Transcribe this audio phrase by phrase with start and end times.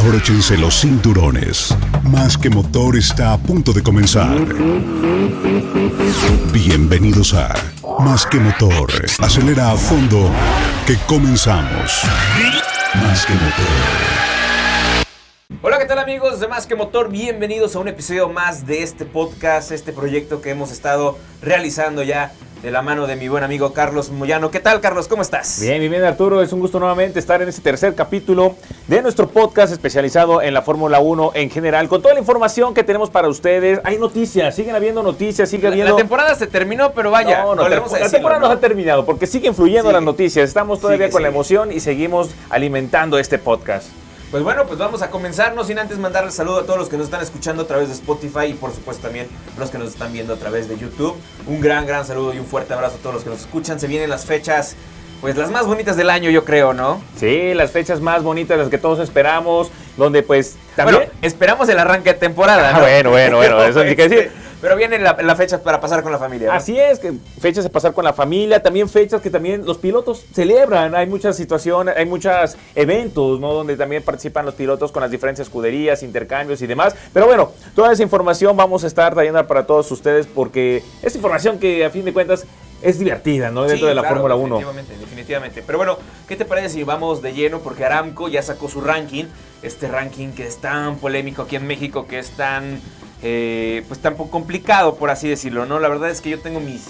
[0.00, 1.76] Abróchense los cinturones.
[2.04, 4.34] Más que motor está a punto de comenzar.
[6.54, 7.54] Bienvenidos a
[7.98, 8.90] Más que motor.
[9.18, 10.30] Acelera a fondo
[10.86, 12.00] que comenzamos.
[12.94, 15.10] Más que motor.
[15.60, 17.10] Hola, ¿qué tal amigos de Más que Motor?
[17.10, 22.32] Bienvenidos a un episodio más de este podcast, este proyecto que hemos estado realizando ya
[22.62, 24.50] de la mano de mi buen amigo Carlos Moyano.
[24.50, 25.08] ¿Qué tal, Carlos?
[25.08, 25.60] ¿Cómo estás?
[25.60, 26.42] Bien, bien, bien, Arturo.
[26.42, 28.54] Es un gusto nuevamente estar en este tercer capítulo
[28.86, 32.84] de nuestro podcast especializado en la Fórmula 1 en general, con toda la información que
[32.84, 33.80] tenemos para ustedes.
[33.84, 35.92] Hay noticias, siguen habiendo noticias, sigue habiendo...
[35.92, 38.52] La temporada se terminó, pero vaya, no, no, la decirlo, temporada no ¿no?
[38.52, 40.46] se ha terminado porque siguen fluyendo las noticias.
[40.46, 43.88] Estamos todavía con la emoción y seguimos alimentando este podcast.
[44.30, 46.96] Pues bueno, pues vamos a comenzar, no sin antes mandarle saludo a todos los que
[46.96, 49.26] nos están escuchando a través de Spotify y por supuesto también
[49.58, 51.16] los que nos están viendo a través de YouTube.
[51.48, 53.80] Un gran, gran saludo y un fuerte abrazo a todos los que nos escuchan.
[53.80, 54.76] Se vienen las fechas,
[55.20, 57.02] pues las más bonitas del año, yo creo, ¿no?
[57.18, 60.98] Sí, las fechas más bonitas, las que todos esperamos, donde pues también...
[60.98, 62.80] Bueno, esperamos el arranque de temporada, Ah, ¿no?
[62.82, 64.32] bueno, bueno, bueno, eso sí que decir.
[64.60, 66.48] Pero vienen la- las fechas para pasar con la familia.
[66.48, 66.52] ¿no?
[66.54, 70.24] Así es, que fechas de pasar con la familia, también fechas que también los pilotos
[70.34, 70.94] celebran.
[70.94, 73.52] Hay muchas situaciones, hay muchos eventos, ¿no?
[73.52, 76.94] Donde también participan los pilotos con las diferentes escuderías, intercambios y demás.
[77.12, 81.58] Pero bueno, toda esa información vamos a estar trayendo para todos ustedes porque es información
[81.58, 82.44] que a fin de cuentas
[82.82, 83.64] es divertida, ¿no?
[83.64, 84.56] Dentro de la claro, Fórmula 1.
[84.56, 85.62] Definitivamente, definitivamente.
[85.66, 87.60] Pero bueno, ¿qué te parece si vamos de lleno?
[87.60, 89.24] Porque Aramco ya sacó su ranking.
[89.62, 92.80] Este ranking que es tan polémico aquí en México, que es tan,
[93.22, 95.78] eh, pues tan poco complicado, por así decirlo, ¿no?
[95.78, 96.86] La verdad es que yo tengo mis...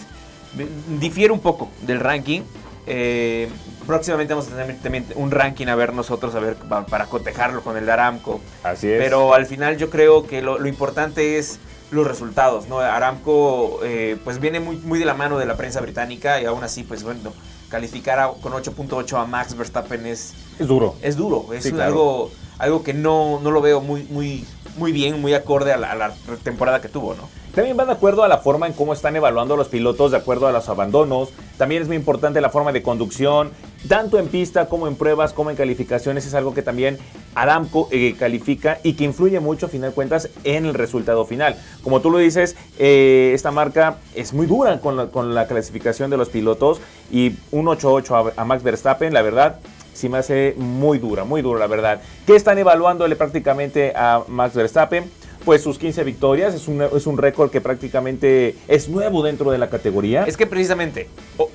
[0.99, 2.43] Difiero un poco del ranking.
[2.87, 3.49] Eh,
[3.87, 7.63] próximamente vamos a tener también un ranking a ver nosotros, a ver, pa- para cotejarlo
[7.63, 8.41] con el de Aramco.
[8.65, 8.99] Así es.
[9.01, 11.59] Pero al final yo creo que lo, lo importante es
[11.93, 12.79] los resultados, ¿no?
[12.81, 16.63] Aramco eh, pues viene muy, muy de la mano de la prensa británica y aún
[16.65, 17.33] así pues bueno,
[17.69, 20.97] calificar a- con 8.8 a Max Verstappen es, es duro.
[21.03, 21.89] es duro, es Sí, claro.
[21.91, 24.45] algo, algo que no, no lo veo muy, muy,
[24.81, 27.29] muy bien, muy acorde a la, temporada que tuvo, ¿no?
[27.55, 30.47] También van de acuerdo a la forma en cómo están evaluando los pilotos, de acuerdo
[30.47, 31.29] a los abandonos.
[31.59, 33.51] También es muy importante la forma de conducción,
[33.89, 36.27] tanto en pista como en pruebas, como en calificaciones.
[36.27, 36.97] Es algo que también
[37.35, 41.57] Aramco eh, califica y que influye mucho, a final de cuentas, en el resultado final.
[41.83, 46.09] Como tú lo dices, eh, esta marca es muy dura con la, con la clasificación
[46.09, 46.81] de los pilotos
[47.11, 49.59] y un 8-8 a, a Max Verstappen, la verdad.
[49.93, 52.01] Sí me hace muy dura, muy dura, la verdad.
[52.27, 55.11] ¿Qué están evaluándole prácticamente a Max Verstappen?
[55.45, 56.55] pues sus 15 victorias.
[56.55, 60.25] Es un, es un récord que prácticamente es nuevo dentro de la categoría.
[60.25, 61.09] Es que precisamente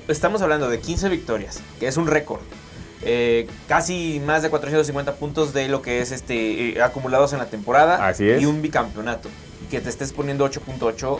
[0.08, 2.40] estamos hablando de 15 victorias, que es un récord.
[3.02, 7.46] Eh, casi más de 450 puntos de lo que es este eh, acumulados en la
[7.46, 8.42] temporada Así es.
[8.42, 9.28] y un bicampeonato.
[9.70, 11.18] Que te estés poniendo 8.8,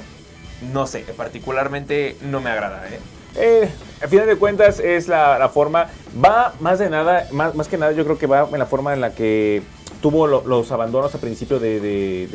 [0.72, 2.86] no sé, particularmente no me agrada.
[2.88, 2.98] ¿eh?
[3.38, 3.68] Eh,
[4.02, 5.88] a final de cuentas es la, forma,
[6.22, 8.92] va más de nada, más, más que nada yo creo que va en la forma
[8.94, 9.62] en la que
[10.00, 11.80] tuvo lo- los abandonos a principio de-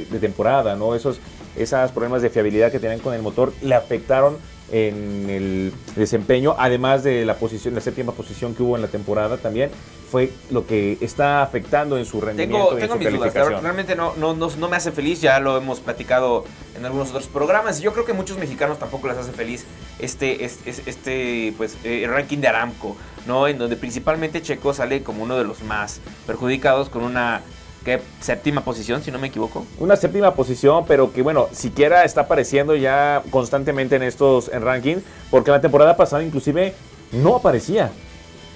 [0.10, 0.96] de temporada, ¿no?
[0.96, 1.20] Esos,
[1.56, 4.38] esos problemas de fiabilidad que tenían con el motor le afectaron
[4.72, 9.38] en el desempeño, además de la posición, la séptima posición que hubo en la temporada
[9.38, 9.70] también,
[10.10, 13.34] fue lo que está afectando en su rendimiento Tengo, y en tengo su mis dudas,
[13.34, 16.44] verdad, realmente no, no, no, no me hace feliz, ya lo hemos platicado
[16.78, 19.66] en algunos otros programas y yo creo que muchos mexicanos tampoco les hace feliz
[20.00, 23.48] este, este, este pues, eh, ranking de Aramco, ¿no?
[23.48, 27.42] En donde principalmente Checo sale como uno de los más perjudicados con una
[27.86, 28.02] ¿qué?
[28.20, 29.66] séptima posición, si no me equivoco.
[29.80, 35.04] Una séptima posición, pero que bueno, siquiera está apareciendo ya constantemente en estos en rankings,
[35.30, 36.74] porque la temporada pasada inclusive
[37.12, 37.92] no aparecía.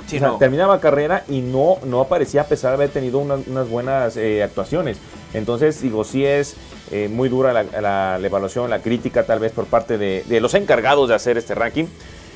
[0.08, 0.38] Sí, O sea, no.
[0.38, 4.44] terminaba carrera y no, no aparecía a pesar de haber tenido unas, unas buenas eh,
[4.44, 4.98] actuaciones.
[5.34, 6.56] Entonces, digo, sí es
[6.92, 10.40] eh, muy dura la, la- la evaluación, la crítica tal vez por parte de, de
[10.42, 11.86] los encargados de hacer este ranking.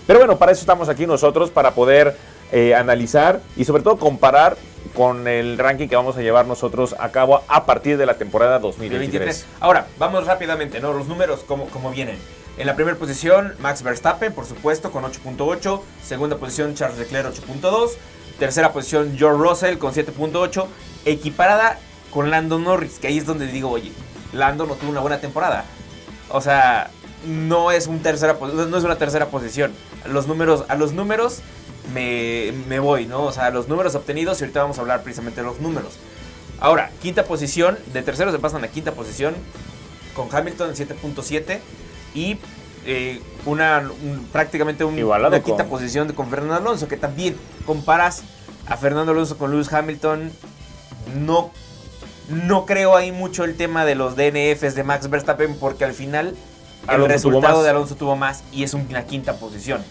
[0.08, 2.16] Pero bueno, para eso estamos aquí nosotros, para poder
[2.52, 4.58] eh, analizar y sobre todo comparar
[5.00, 8.60] con el ranking que vamos a llevar nosotros a cabo a partir de la temporada
[8.60, 9.14] 2023.
[9.14, 9.46] 2023.
[9.62, 10.92] Ahora, vamos rápidamente, ¿no?
[10.92, 12.18] Los números, como como vienen?
[12.58, 15.82] En la primera posición, Max Verstappen, por supuesto, con 8.8.
[16.04, 17.92] Segunda posición, Charles Leclerc, 8.2.
[18.40, 20.68] Tercera posición, George Russell, con 7.8.
[21.06, 21.80] Equiparada
[22.12, 23.94] con Lando Norris, que ahí es donde digo, oye,
[24.34, 25.64] Lando no tuvo una buena temporada.
[26.28, 26.92] O sea,
[27.26, 29.72] no es, un tercera, no es una tercera posición.
[30.06, 31.42] Los números, a los números
[31.94, 33.24] me, me voy, ¿no?
[33.24, 35.94] O sea, los números obtenidos y ahorita vamos a hablar precisamente de los números.
[36.60, 39.34] Ahora, quinta posición, de terceros se pasan a quinta posición
[40.14, 41.60] con Hamilton en 7.7
[42.14, 42.38] y
[42.86, 44.96] eh, una un- prácticamente un-
[45.38, 48.24] una quinta con- posición con Fernando Alonso, que también comparas
[48.68, 50.32] a Fernando Alonso con Lewis Hamilton,
[51.18, 51.52] no,
[52.30, 56.36] no creo ahí mucho el tema de los DNFs de Max Verstappen, porque al final
[56.84, 59.84] el Alonso resultado de Alonso tuvo más y es una quinta posición.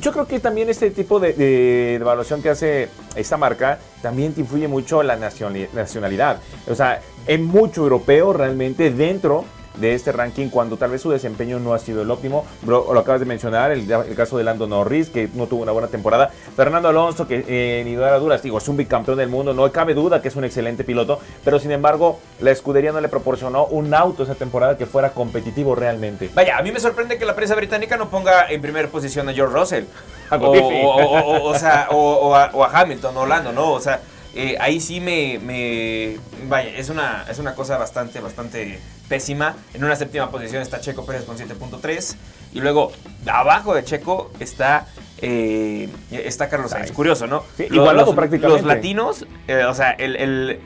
[0.00, 4.68] Yo creo que también este tipo de, evaluación que hace esta marca, también te influye
[4.68, 6.40] mucho la nacionalidad.
[6.68, 9.44] O sea, es mucho europeo realmente dentro
[9.76, 12.44] de este ranking cuando tal vez su desempeño no ha sido el óptimo.
[12.66, 13.86] lo acabas de mencionar, el,
[14.16, 16.30] caso de Lando Norris, que no tuvo una buena temporada.
[16.56, 19.94] Fernando Alonso, que eh, ni duda dudas, digo, es un bicampeón del mundo, no cabe
[19.94, 23.92] duda que es un excelente piloto, pero sin embargo, la escudería no le proporcionó un
[23.94, 26.30] auto esa temporada que fuera competitivo realmente.
[26.34, 29.32] Vaya, a mí me sorprende que la prensa británica no ponga en primera posición a
[29.32, 29.84] George Russell.
[30.40, 33.72] o, sea, o, a, Hamilton, o Lando, ¿no?
[33.72, 34.00] O sea,
[34.34, 36.16] eh, ahí sí me, me,
[36.48, 39.56] Vaya, es una, es una cosa bastante, bastante pésima.
[39.74, 42.16] En una séptima posición está Checo Pérez con 7.3.
[42.54, 42.92] Y luego,
[43.26, 44.86] abajo de Checo está,
[45.18, 46.92] eh, está Carlos Sainz.
[46.92, 47.44] Curioso, ¿no?
[47.58, 48.62] igualado prácticamente.
[48.62, 50.60] Los latinos, eh, o sea, el,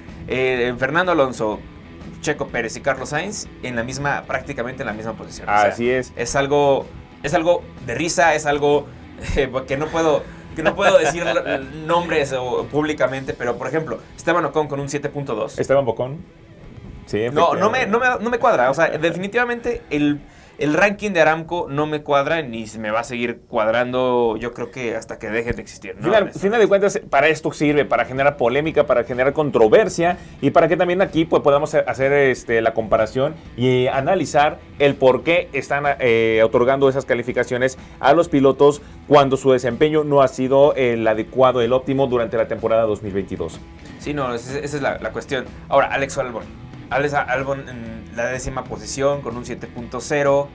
[0.78, 1.58] Fernando Alonso,
[2.20, 5.48] Checo Pérez y Carlos Sainz en la misma, prácticamente en la misma posición.
[5.48, 6.12] Así es.
[6.16, 6.86] Es algo,
[7.24, 8.86] es algo de risa, es algo
[9.66, 10.22] que no puedo
[10.56, 11.24] que no puedo decir
[11.86, 12.34] nombres
[12.72, 15.60] públicamente, pero por ejemplo, Esteban Ocon con un 7.2.
[15.60, 16.24] Esteban Bocón.
[17.04, 18.70] Sí, no, no me, no, me, no me cuadra.
[18.70, 20.18] O sea, definitivamente el
[20.58, 24.54] el ranking de Aramco no me cuadra ni se me va a seguir cuadrando, yo
[24.54, 25.94] creo que hasta que deje de existir.
[25.96, 26.02] ¿no?
[26.02, 30.68] Final, final de cuentas, para esto sirve, para generar polémica, para generar controversia y para
[30.68, 35.84] que también aquí pues, podamos hacer este, la comparación y analizar el por qué están
[36.00, 41.60] eh, otorgando esas calificaciones a los pilotos cuando su desempeño no ha sido el adecuado,
[41.60, 43.60] el óptimo durante la temporada 2022.
[43.98, 45.44] Sí, no, esa es la, la cuestión.
[45.68, 50.46] Ahora, Alex Albon Alex Albon en la décima posición con un 7.0.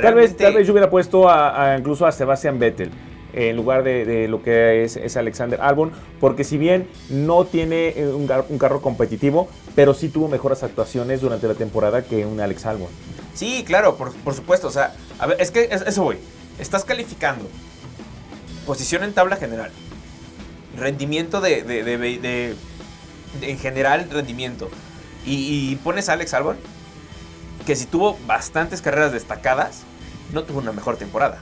[0.00, 2.90] Tal vez, tal vez yo hubiera puesto a, incluso a Sebastian Vettel
[3.32, 8.26] en lugar de, lo que es, Alexander Albon, porque si bien no tiene eh, un,
[8.26, 12.88] carro competitivo, pero sí tuvo mejores actuaciones durante la temporada que un Alex Albon.
[13.34, 14.68] Sí, claro, por, supuesto.
[14.68, 16.16] O sea, a ver, es que eso voy.
[16.58, 17.44] Estás calificando
[18.66, 19.70] posición en tabla general,
[20.78, 22.54] rendimiento de, de
[23.42, 24.70] en general, rendimiento.
[25.26, 26.56] Y, pones a Alex Albon,
[27.66, 29.82] que si tuvo bastantes carreras destacadas,
[30.32, 31.40] no tuvo una mejor temporada.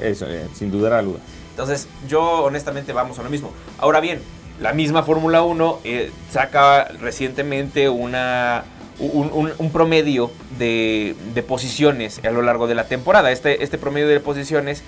[0.00, 1.20] Eso, eh, sin duda alguna.
[1.50, 3.52] Entonces, yo honestamente vamos a lo mismo.
[3.78, 4.20] Ahora bien,
[4.60, 8.64] la misma Fórmula 1 eh, saca recientemente una,
[8.98, 11.16] un, promedio de,
[11.46, 13.30] posiciones a lo largo de la temporada.
[13.30, 14.82] Este, este promedio de posiciones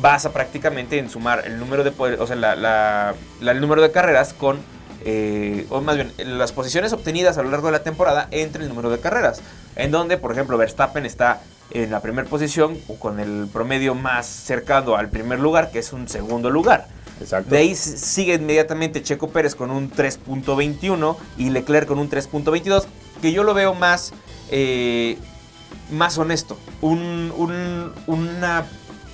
[0.00, 4.58] basa prácticamente en sumar el número de, o sea, el número de carreras con
[5.04, 8.68] eh, o más bien, las posiciones obtenidas a lo largo de la temporada entre el
[8.68, 9.42] número de carreras.
[9.76, 14.96] En donde, por ejemplo, Verstappen está en la primera posición con el promedio más cercano
[14.96, 16.88] al primer lugar, que es un segundo lugar.
[17.20, 17.50] Exacto.
[17.50, 22.84] De ahí sigue inmediatamente Checo Pérez con un 3.21 y Leclerc con un 3.22,
[23.20, 24.12] que yo lo veo más,
[24.50, 25.18] eh,
[25.90, 26.58] más honesto.
[26.80, 27.32] Un,
[28.06, 28.66] una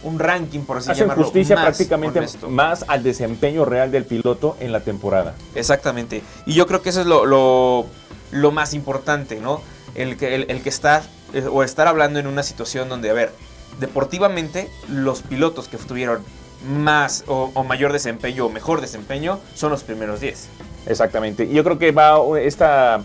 [0.02, 4.80] un ranking, por así Hacen justicia prácticamente más al desempeño real del piloto en la
[4.80, 5.34] temporada.
[5.54, 6.22] Exactamente.
[6.46, 7.26] Y yo creo que eso es lo,
[8.30, 9.60] lo, más importante, ¿no?
[9.94, 11.02] El que, el, que estar
[11.32, 13.32] eh, o estar hablando en una situación donde, a ver,
[13.78, 16.22] deportivamente los pilotos que tuvieron
[16.68, 20.48] más o, mayor desempeño o mejor desempeño son los primeros 10.
[20.86, 21.44] Exactamente.
[21.44, 23.02] Y yo creo que va esta,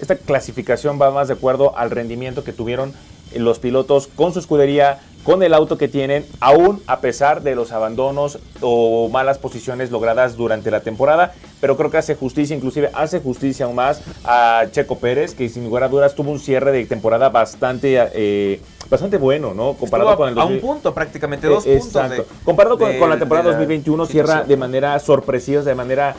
[0.00, 2.92] esta clasificación va más de acuerdo al rendimiento que tuvieron
[3.34, 7.72] los pilotos con su escudería, con el auto que tienen, aún a pesar de los
[7.72, 11.32] abandonos o malas posiciones logradas durante la temporada.
[11.60, 15.64] Pero creo que hace justicia, inclusive hace justicia aún más a Checo Pérez, que sin
[15.64, 18.60] lugar a dudas tuvo un cierre de temporada bastante, eh,
[18.90, 19.74] bastante bueno, ¿no?
[19.74, 22.02] Comparado con el A un punto, prácticamente dos eh, puntos.
[22.02, 22.26] Exacto.
[22.44, 26.16] Comparado con, la temporada 2021, cierra de manera sorpresiva, de manera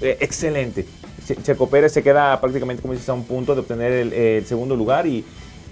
[0.00, 0.86] eh, excelente.
[1.42, 5.06] Checo Pérez se queda prácticamente, como dices, a un punto de obtener el segundo lugar
[5.06, 5.22] y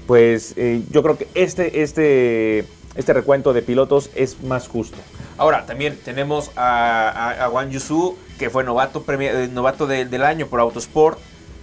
[0.06, 4.96] pues eh, yo creo que este, este, este recuento de pilotos es más justo.
[5.38, 10.60] Ahora, también tenemos a, a, Wang Yusu, que fue novato, eh, novato del año por
[10.60, 11.18] Autosport,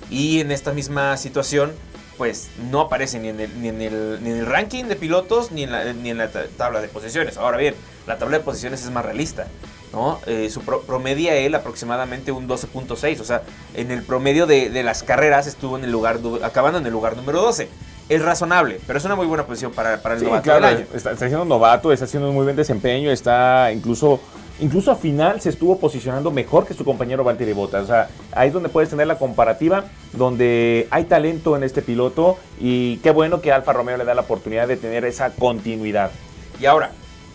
[0.09, 1.71] y en esta misma situación,
[2.17, 5.51] pues no aparece ni en el, ni en el, ni en el ranking de pilotos
[5.51, 7.38] ni en, la, ni en la tabla de posiciones.
[7.38, 7.73] Ahora bien,
[8.05, 9.47] la tabla de posiciones es más realista.
[9.91, 10.19] ¿no?
[10.27, 13.43] Eh, su promedia él aproximadamente un 12.6, o sea,
[13.75, 17.15] en el promedio de, de, las carreras estuvo en el lugar, acabando en el lugar
[17.15, 17.69] número 12
[18.10, 20.86] es razonable, pero es una muy buena posición para, para el novato del año.
[20.93, 24.19] Está, está, siendo novato, está haciendo un muy buen desempeño, está incluso,
[24.60, 27.83] incluso a final se estuvo posicionando mejor que su compañero Valtteri Bottas.
[27.83, 32.38] O sea, ahí es donde puedes tener la comparativa, donde hay talento en este piloto
[32.60, 36.12] y qué bueno que Alfa Romeo le da la oportunidad de tener esa continuidad.
[36.60, 36.91] Y ahora,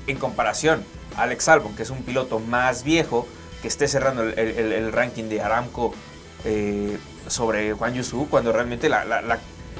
[0.06, 0.84] en comparación,
[1.16, 3.26] Alex Albon, que es un piloto más viejo,
[3.62, 5.92] que esté cerrando el, ranking de Aramco
[6.44, 6.96] eh,
[7.26, 9.02] sobre Juan Yusu, cuando realmente la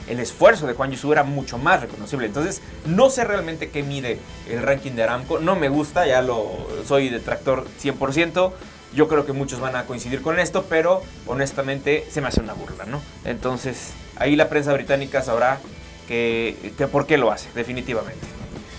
[0.08, 2.26] el esfuerzo de Juan Yusu era mucho más reconocible.
[2.26, 5.38] Entonces, no sé realmente qué mide el ranking de Aramco.
[5.38, 6.50] No me gusta, ya lo
[6.86, 8.52] soy detractor 100%.
[8.94, 12.54] Yo creo que muchos van a coincidir con esto, pero honestamente se me hace una
[12.54, 13.02] burla, ¿no?
[13.24, 15.58] Entonces, ahí la prensa británica sabrá
[16.06, 18.26] que, que por qué lo hace, definitivamente.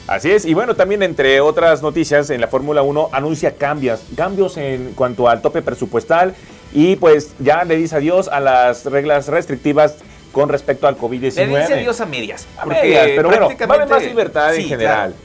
[0.08, 4.58] Así es, y bueno, también entre otras noticias, en la Fórmula 1 anuncia cambios, cambios
[4.58, 6.34] en cuanto al tope presupuestal
[6.74, 9.98] y pues ya le dice adiós a las reglas restrictivas
[10.32, 11.48] con respecto al COVID-19.
[11.48, 12.48] Le dice adiós a medias.
[12.66, 13.50] Medias, pero bueno,
[13.88, 15.16] más libertad en general.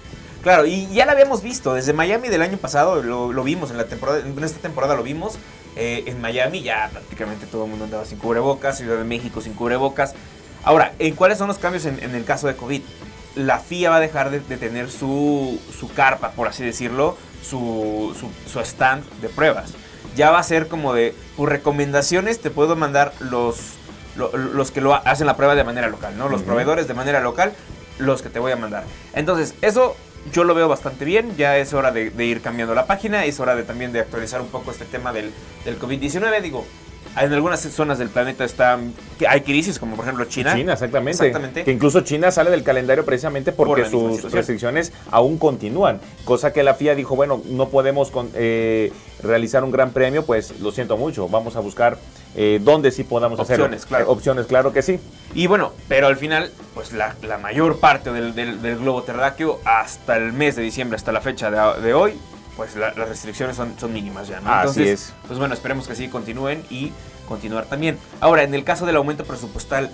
[0.44, 3.86] Claro, y ya la habíamos visto desde Miami del año pasado, lo, vimos en la
[3.86, 5.38] temporada, en esta temporada lo vimos.
[5.76, 9.54] Eh, en Miami ya prácticamente todo el mundo andaba sin cubrebocas, Ciudad de México sin
[9.54, 10.14] cubrebocas.
[10.62, 12.82] Ahora, ¿en cuáles son los cambios en, el caso de COVID?
[13.36, 18.14] La FIA va a dejar de, tener su, su, carpa, por así decirlo, su,
[18.46, 19.72] su, stand de pruebas.
[20.14, 23.74] Ya va a ser como de, por recomendaciones te puedo mandar los,
[24.16, 26.28] los, que lo hacen la prueba de manera local, ¿no?
[26.28, 27.52] Los proveedores de manera local,
[27.98, 28.84] los que te voy a mandar.
[29.14, 29.96] Entonces, eso
[30.32, 33.54] yo lo veo bastante bien, ya es hora de, ir cambiando la página, es hora
[33.54, 35.32] de también de actualizar un poco este tema del,
[35.64, 36.64] del COVID-19, digo,
[37.16, 38.92] en algunas zonas del planeta están
[39.28, 40.54] hay crisis, como por ejemplo China.
[40.54, 41.26] China, exactamente.
[41.26, 41.64] exactamente.
[41.64, 46.00] Que incluso China sale del calendario precisamente porque sus restricciones aún continúan.
[46.24, 48.92] Cosa que la FIA dijo, bueno, no podemos eh,
[49.22, 51.98] realizar un gran premio, pues lo siento mucho, vamos a buscar
[52.36, 54.10] eh, dónde sí podamos hacer opciones, claro.
[54.10, 54.98] opciones, claro que sí.
[55.34, 60.56] Y bueno, pero al final, pues la, mayor parte del, globo terráqueo hasta el mes
[60.56, 62.14] de diciembre, hasta la fecha de, hoy,
[62.56, 64.52] pues las restricciones son, son mínimas ya, ¿no?
[64.52, 65.12] Así es.
[65.26, 66.92] Pues bueno, esperemos que sí continúen y
[67.26, 67.98] continuar también.
[68.20, 69.90] Ahora, en el caso del aumento presupuestal,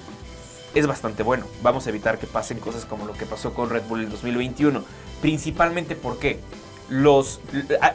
[0.74, 1.46] es bastante bueno.
[1.62, 4.84] Vamos a evitar que pasen cosas como lo que pasó con Red Bull en 2021.
[5.20, 6.40] Principalmente porque
[6.88, 7.40] los,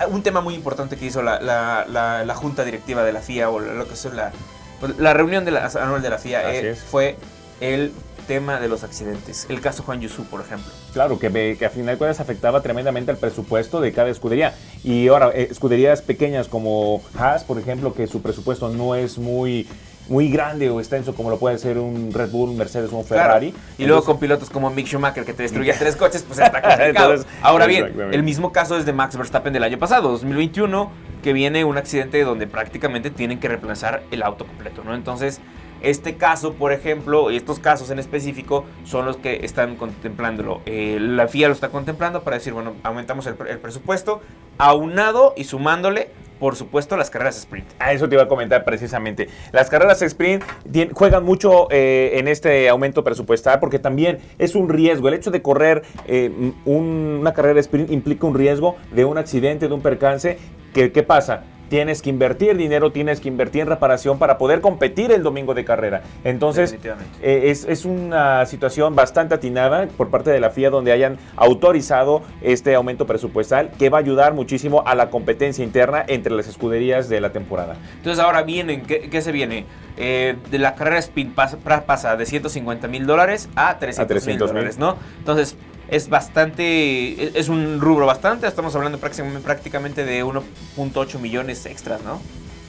[0.09, 3.87] un tema muy importante que hizo la, la, junta directiva de la FIA o lo
[3.87, 4.31] que es la,
[4.79, 7.17] pues, la reunión de la, anual de la FIA eh, fue
[7.59, 7.93] el
[8.27, 9.45] tema de los accidentes.
[9.49, 10.71] El caso Juan Yusu, por ejemplo.
[10.93, 14.53] Claro, que, que a final de cuentas afectaba tremendamente al presupuesto de cada escudería.
[14.83, 19.67] Y ahora, eh, escuderías pequeñas como Haas, por ejemplo, que su presupuesto no es muy
[20.07, 23.05] muy grande o extenso como lo puede ser un Red Bull, un Mercedes o un
[23.05, 23.53] Ferrari.
[23.77, 27.25] Y luego con pilotos como Mick Schumacher que te destruía tres coches, pues está complicado.
[27.41, 30.91] Ahora bien, el mismo caso es de Max Verstappen del año pasado, 2021,
[31.23, 34.93] que viene un accidente donde prácticamente tienen que reemplazar el auto completo, ¿no?
[34.93, 35.41] Entonces,
[35.81, 40.61] este caso, por ejemplo, y estos casos en específico son los que están contemplándolo.
[40.65, 44.21] Eh, la FIA lo está contemplando para decir, bueno, aumentamos el, presupuesto,
[44.57, 47.65] aunado y sumándole por supuesto, las carreras sprint.
[47.79, 49.29] A eso te iba a comentar precisamente.
[49.53, 50.43] Las carreras sprint
[50.91, 55.07] juegan mucho eh, en este aumento presupuestal porque también es un riesgo.
[55.07, 59.73] El hecho de correr eh, una carrera sprint implica un riesgo de un accidente, de
[59.73, 60.37] un percance.
[60.73, 61.45] ¿Qué pasa?
[61.69, 65.65] Tienes que invertir dinero, tienes que invertir en reparación para poder competir el domingo de
[65.65, 66.03] carrera.
[66.23, 66.77] Entonces,
[67.21, 72.75] eh, es, una situación bastante atinada por parte de la FIA donde hayan autorizado este
[72.75, 77.21] aumento presupuestal que va a ayudar muchísimo a la competencia interna entre las escuderías de
[77.21, 77.75] la temporada.
[77.97, 79.65] Entonces, ahora vienen, ¿qué, se viene?
[79.97, 84.77] Eh, de la carrera Spin pasa, pasa de 150 mil dólares a 300 mil dólares,
[84.77, 84.97] ¿no?
[85.19, 85.55] Entonces,
[85.89, 92.21] es bastante, es un rubro bastante, estamos hablando prácticamente de 1.8 millones extras, ¿no?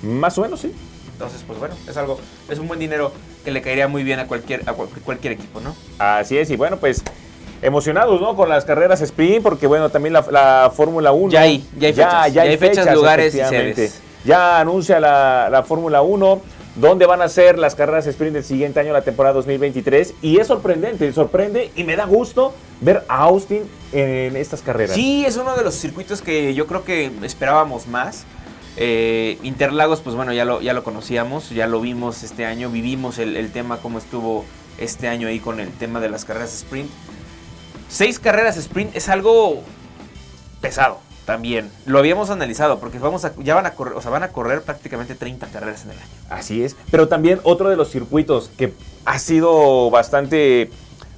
[0.02, 0.72] Más o menos, sí.
[1.12, 2.20] Entonces, pues bueno, es algo,
[2.50, 3.12] es un buen dinero
[3.44, 5.74] que le caería muy bien a cualquier, a cualquier equipo, ¿no?
[5.98, 7.02] Así es, y bueno, pues
[7.62, 8.36] emocionados, ¿no?
[8.36, 11.32] Con las carreras sprint, porque bueno, también la, Fórmula 1.
[11.32, 14.02] Ya hay, ya hay fechas, ya, hay, fechas, lugares y sedes.
[14.24, 16.42] Ya anuncia la, la Fórmula 1
[16.76, 20.14] dónde van a ser las carreras sprint del siguiente año, la temporada 2023.
[20.22, 24.94] Y es sorprendente, sorprende y me da gusto ver a Austin en estas carreras.
[24.94, 28.24] Sí, es uno de los circuitos que yo creo que esperábamos más.
[28.76, 33.18] Eh, Interlagos, pues bueno, ya lo, ya lo conocíamos, ya lo vimos este año, vivimos
[33.18, 34.44] el, el tema, cómo estuvo
[34.78, 36.90] este año ahí con el tema de las carreras sprint.
[37.88, 39.62] Seis carreras sprint es algo
[40.60, 41.70] pesado también.
[41.84, 44.62] Lo habíamos analizado porque vamos a, ya van a correr, o sea, van a correr
[44.62, 46.08] prácticamente 30 carreras en el año.
[46.30, 46.76] Así es.
[46.90, 48.72] Pero también otro de los circuitos que
[49.04, 50.70] ha sido bastante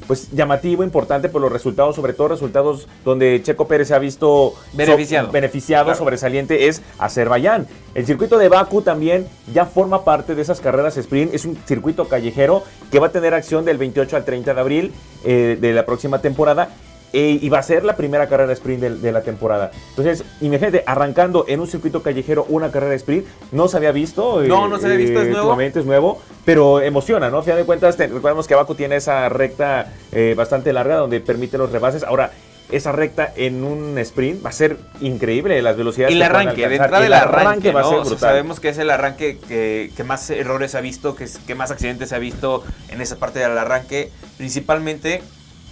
[0.06, 4.54] pues llamativo, importante por los resultados, sobre todo resultados donde Checo Pérez se ha visto
[4.72, 7.66] beneficiado, beneficiado sobresaliente, es Azerbaiyán.
[7.94, 12.08] El circuito de Baku también ya forma parte de esas carreras sprint, es un circuito
[12.08, 14.92] callejero que va a tener acción del 28 al 30 de abril
[15.24, 16.70] eh, de la próxima temporada
[17.12, 19.70] e, y va a ser la primera carrera sprint de, la temporada.
[19.90, 24.42] Entonces, imagínate, arrancando en un circuito callejero una carrera sprint, no se había visto.
[24.42, 25.60] No, no se había visto, es eh, nuevo.
[25.60, 27.38] es nuevo, pero emociona, ¿no?
[27.38, 31.56] A final de cuentas, recordemos que Baku tiene esa recta eh, bastante larga donde permite
[31.58, 32.02] los rebases.
[32.02, 32.30] Ahora,
[32.70, 36.12] esa recta en un sprint va a ser increíble las velocidades.
[36.12, 38.18] Y el arranque, de entrada el arranque, va a ser brutal.
[38.18, 42.12] sabemos que es el arranque que, que, más errores ha visto, que, que más accidentes
[42.12, 44.10] ha visto en esa parte del arranque.
[44.36, 45.22] Principalmente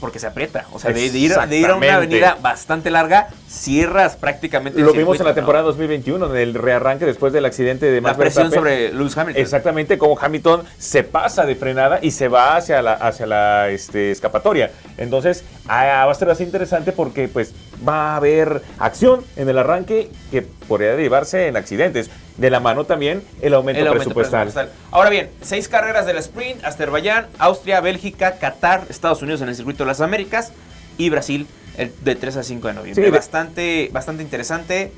[0.01, 0.67] porque se aprieta.
[0.73, 1.19] O sea, de, ir, de,
[1.57, 4.81] ir, a una avenida bastante larga, cierras prácticamente.
[4.81, 8.19] Lo vimos en la temporada 2021, en el rearranque después del accidente de Max La
[8.19, 9.43] presión sobre Lewis Hamilton.
[9.43, 14.11] Exactamente, como Hamilton se pasa de frenada y se va hacia la, hacia la este,
[14.11, 14.71] escapatoria.
[14.99, 17.55] Entonces, ah, va a ser así interesante porque pues
[17.87, 22.11] va a haber acción en el arranque que podría derivarse en accidentes.
[22.37, 24.71] De la mano también el aumento, presupuestal.
[24.91, 29.85] Ahora bien, seis carreras del sprint, Azerbaiyán, Austria, Bélgica, Qatar, Estados Unidos en el circuito
[29.85, 30.53] de las Américas
[30.99, 33.11] y Brasil el de 3 a 5 de noviembre.
[33.11, 34.93] bastante, bastante interesante.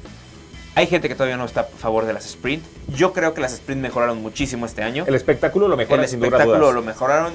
[0.74, 2.62] Hay gente que todavía no está a favor de las sprint.
[2.88, 5.04] Yo creo que las sprint mejoraron muchísimo este año.
[5.08, 6.04] El espectáculo lo mejoraron.
[6.04, 7.34] El espectáculo lo mejoraron.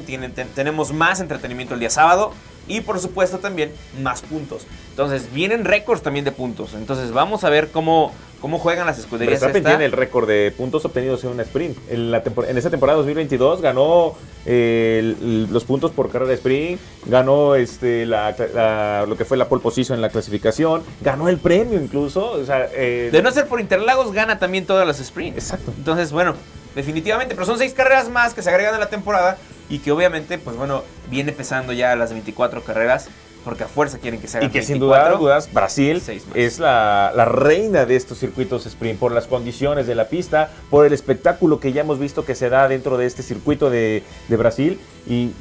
[0.55, 2.33] tenemos más entretenimiento el día sábado
[2.67, 4.65] y por supuesto también más puntos.
[4.89, 6.73] Entonces vienen récords también de puntos.
[6.73, 9.41] Entonces vamos a ver cómo, cómo juegan las escuderías.
[9.41, 11.77] Verstappen tiene el récord de puntos obtenidos en una sprint.
[11.89, 14.15] En, la en esa temporada 2022 ganó
[14.45, 15.15] eh,
[15.49, 20.01] los puntos por carrera de sprint, ganó este, lo que fue la pole position en
[20.01, 22.39] la clasificación, ganó el premio incluso.
[22.75, 25.37] Eh, de no ser por Interlagos, gana también todas las sprints.
[25.37, 25.73] Exacto.
[25.75, 26.35] Entonces, bueno,
[26.75, 29.37] definitivamente, pero son seis carreras más que se agregan a la temporada
[29.73, 33.09] y que obviamente, pues bueno, viene pesando ya las 24 carreras.
[33.43, 35.09] Porque a fuerza quieren que se hagan Y que sin duda
[35.51, 36.01] Brasil
[36.33, 40.93] es la, reina de estos circuitos sprint por las condiciones de la pista, por el
[40.93, 44.79] espectáculo que ya hemos visto que se da dentro de este circuito de, de Brasil.
[45.09, 45.31] Y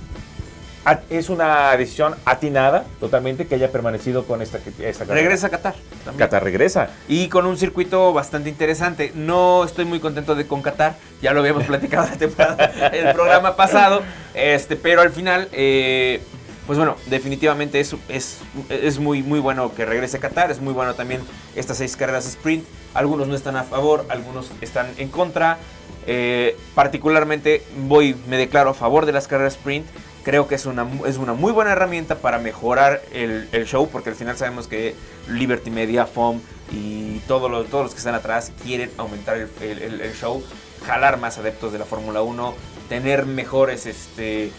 [1.10, 5.22] es una decisión atinada totalmente que haya permanecido con esta, esta carrera.
[5.22, 5.74] Regresa a Qatar.
[6.16, 6.90] Qatar regresa.
[7.08, 9.12] Y con un circuito bastante interesante.
[9.14, 13.54] No estoy muy contento de con Qatar, ya lo habíamos platicado la temporada, el programa
[13.54, 14.02] pasado,
[14.34, 16.20] este, pero al final, eh,
[16.66, 20.72] pues bueno, definitivamente es, es, es, muy, muy bueno que regrese a Qatar, es muy
[20.72, 21.20] bueno también
[21.54, 22.64] estas seis carreras sprint.
[22.94, 25.58] Algunos no están a favor, algunos están en contra.
[26.04, 29.86] Eh, particularmente voy, me declaro a favor de las carreras sprint
[30.22, 34.16] Creo que es una, es una muy buena herramienta para mejorar el, show, porque al
[34.16, 34.94] final sabemos que
[35.28, 36.40] Liberty Media, FOM
[36.72, 40.42] y todos los, todos los que están atrás quieren aumentar el, show,
[40.86, 42.54] jalar más adeptos de la Fórmula 1,
[42.88, 44.52] tener mejores, este,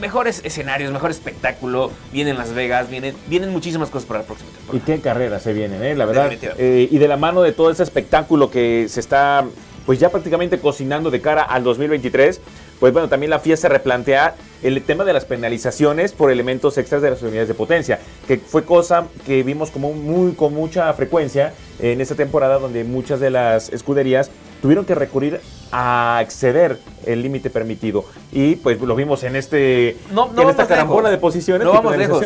[0.00, 1.90] mejores escenarios, mejor espectáculo.
[2.12, 4.78] Vienen Las Vegas, vienen, vienen muchísimas cosas para la próxima temporada.
[4.78, 5.94] Y qué carreras se vienen, ¿eh?
[5.94, 6.32] la verdad.
[6.58, 9.44] Eh, y de la mano de todo ese espectáculo que se está
[9.86, 12.40] pues ya prácticamente cocinando de cara al 2023,
[12.80, 17.02] pues bueno, también la FIA se replantea el tema de las penalizaciones por elementos extras
[17.02, 21.52] de las unidades de potencia, que fue cosa que vimos como muy, con mucha frecuencia
[21.80, 24.30] en esta temporada donde muchas de las escuderías
[24.62, 28.04] tuvieron que recurrir a exceder el límite permitido.
[28.32, 31.66] Y pues lo vimos en este no, no en esta carambola de posiciones.
[31.66, 32.24] No vamos lejos.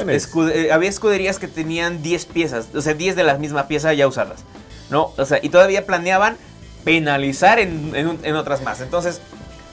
[0.54, 4.06] Eh, había escuderías que tenían 10 piezas, o sea, 10 de la misma pieza ya
[4.06, 4.44] usadas.
[4.90, 5.12] ¿no?
[5.16, 6.36] O sea, y todavía planeaban
[6.84, 8.80] penalizar en, en, otras más.
[8.80, 9.20] Entonces,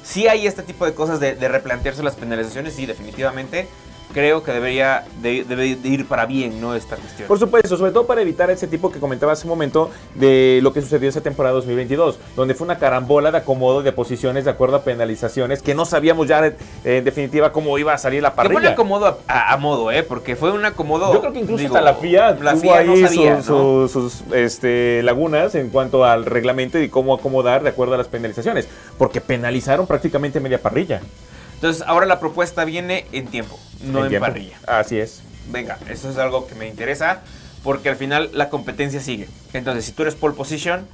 [0.07, 3.67] si hay este tipo de cosas de, de replantearse las penalizaciones, sí, definitivamente
[4.13, 6.75] creo que debería de, ir para bien, ¿no?
[6.75, 7.27] Esta cuestión.
[7.27, 10.73] Por supuesto, sobre todo para evitar ese tipo que comentaba hace un momento de lo
[10.73, 14.77] que sucedió esa temporada 2022, donde fue una carambola de acomodo de posiciones de acuerdo
[14.77, 18.55] a penalizaciones que no sabíamos ya en definitiva cómo iba a salir la parrilla.
[18.55, 20.03] Que fue un acomodo a, modo, ¿eh?
[20.03, 21.13] Porque fue un acomodo...
[21.13, 26.05] Yo creo que incluso hasta la FIA, la FIA no sus, este, lagunas en cuanto
[26.05, 28.67] al reglamento y cómo acomodar de acuerdo a las penalizaciones,
[28.97, 31.01] porque penalizaron prácticamente media parrilla.
[31.55, 34.57] Entonces, ahora la propuesta viene en tiempo, no en, parrilla.
[34.65, 35.21] Así es.
[35.51, 37.21] Venga, eso es algo que me interesa
[37.63, 39.27] porque al final la competencia sigue.
[39.53, 40.87] Entonces, si tú eres pole position,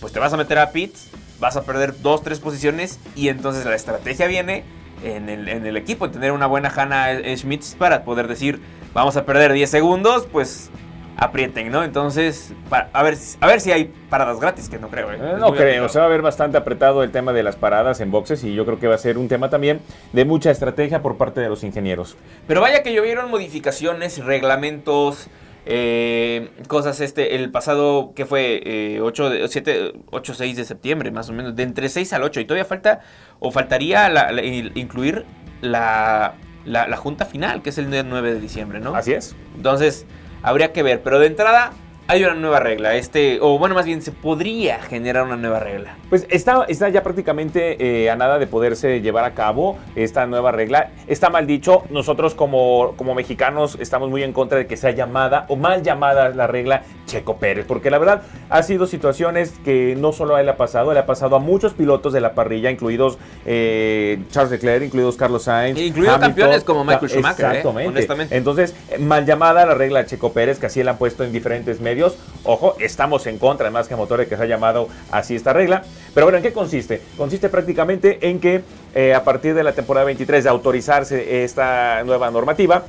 [0.00, 3.64] pues te vas a meter a pits, vas a perder dos, tres posiciones y entonces
[3.64, 4.64] la estrategia viene
[5.04, 8.60] en el, en el equipo, en tener una buena Hannah Schmidt para poder decir,
[8.94, 10.70] vamos a perder 10 segundos, pues
[11.16, 11.82] aprieten, ¿no?
[11.82, 15.10] Entonces, a, ver, a ver si hay paradas gratis, que no creo.
[15.12, 15.18] ¿eh?
[15.18, 18.10] eh no creo, se va a ver bastante apretado el tema de las paradas en
[18.10, 19.80] boxes y yo creo que va a ser un tema también
[20.12, 22.16] de mucha estrategia por parte de los ingenieros.
[22.46, 25.28] Pero vaya que llovieron modificaciones, reglamentos,
[25.64, 31.32] eh, cosas este, el pasado, que fue 8, 7, 8, 6 de septiembre, más o
[31.32, 33.00] menos, de entre 6 al 8, y todavía falta,
[33.40, 34.30] o faltaría
[34.74, 35.24] incluir
[35.62, 36.34] la,
[36.66, 38.94] la, la junta final, que es el 9 de diciembre, ¿no?
[38.94, 39.34] Así es.
[39.56, 40.06] Entonces
[40.46, 41.02] habría que ver.
[41.02, 41.72] Pero de entrada,
[42.08, 42.94] hay una nueva regla.
[42.94, 45.96] Este, o bueno, más bien se podría generar una nueva regla.
[46.08, 50.52] Pues está, está ya prácticamente eh, a nada de poderse llevar a cabo esta nueva
[50.52, 50.90] regla.
[51.06, 55.46] Está mal dicho, nosotros como, como mexicanos estamos muy en contra de que sea llamada
[55.48, 60.12] o mal llamada la regla Checo Pérez, porque la verdad ha sido situaciones que no
[60.12, 63.18] solo a él ha pasado, le ha pasado a muchos pilotos de la parrilla, incluidos
[63.44, 65.78] eh, Charles Leclerc, incluidos Carlos Sainz.
[65.78, 67.56] Incluidos campeones como Michael Schumacher.
[67.56, 67.86] ¿eh?
[67.88, 68.36] Exactamente.
[68.36, 71.95] Entonces, mal llamada la regla Checo Pérez, que así la han puesto en diferentes medios
[72.44, 75.82] Ojo, estamos en contra, más que motores que se ha llamado así esta regla.
[76.14, 77.00] Pero bueno, ¿en qué consiste?
[77.16, 78.62] Consiste prácticamente en que
[78.94, 82.84] eh, a partir de la temporada 23 de autorizarse esta nueva normativa,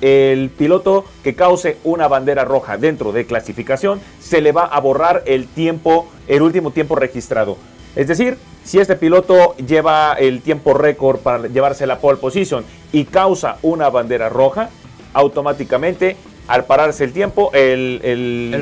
[0.00, 5.22] el piloto que cause una bandera roja dentro de clasificación se le va a borrar
[5.26, 7.56] el tiempo, el último tiempo registrado.
[7.96, 13.04] Es decir, si este piloto lleva el tiempo récord para llevarse la pole position y
[13.04, 14.70] causa una bandera roja,
[15.12, 16.16] automáticamente
[16.48, 18.00] al pararse el tiempo, el,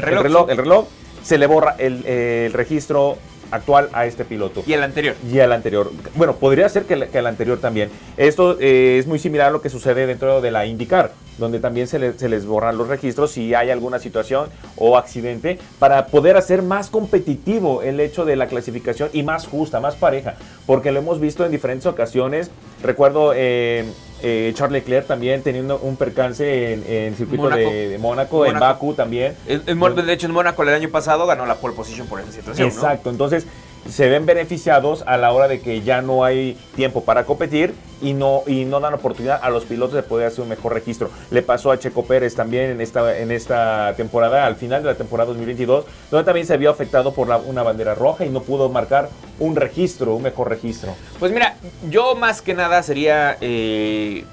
[0.03, 0.89] reloj, el reloj,
[1.23, 3.19] se le borra el registro
[3.53, 4.65] actual a este piloto.
[4.67, 5.15] Y el anterior.
[5.31, 5.93] Y el anterior.
[6.15, 7.91] Bueno, podría ser que el, anterior también.
[8.17, 11.87] Esto eh, es muy similar a lo que sucede dentro de la IndyCar, donde también
[11.87, 16.89] se, les borran los registros si hay alguna situación o accidente para poder hacer más
[16.91, 20.35] competitivo el hecho de la clasificación y más justa, más pareja.
[20.67, 22.51] Porque lo hemos visto en diferentes ocasiones.
[22.83, 23.33] Recuerdo...
[23.37, 23.85] Eh,
[24.23, 29.35] eh, Charles Leclerc también teniendo un percance en, el circuito De, Mónaco, en Baku también.
[29.47, 32.69] de hecho, en Mónaco el año pasado ganó la pole position por esa situación.
[32.69, 33.47] Exacto, entonces
[33.89, 38.15] se ven beneficiados a la hora de que ya no hay tiempo para competir y
[38.15, 41.11] no, y no dan oportunidad a los pilotos de poder hacer un mejor registro.
[41.31, 44.95] Le pasó a Checo Pérez también en esta, en esta temporada, al final de la
[44.97, 49.09] temporada 2022, donde también se vio afectado por una bandera roja y no pudo marcar
[49.39, 50.95] un registro, un mejor registro.
[51.19, 51.57] Pues mira,
[51.89, 54.25] yo más que nada sería eh,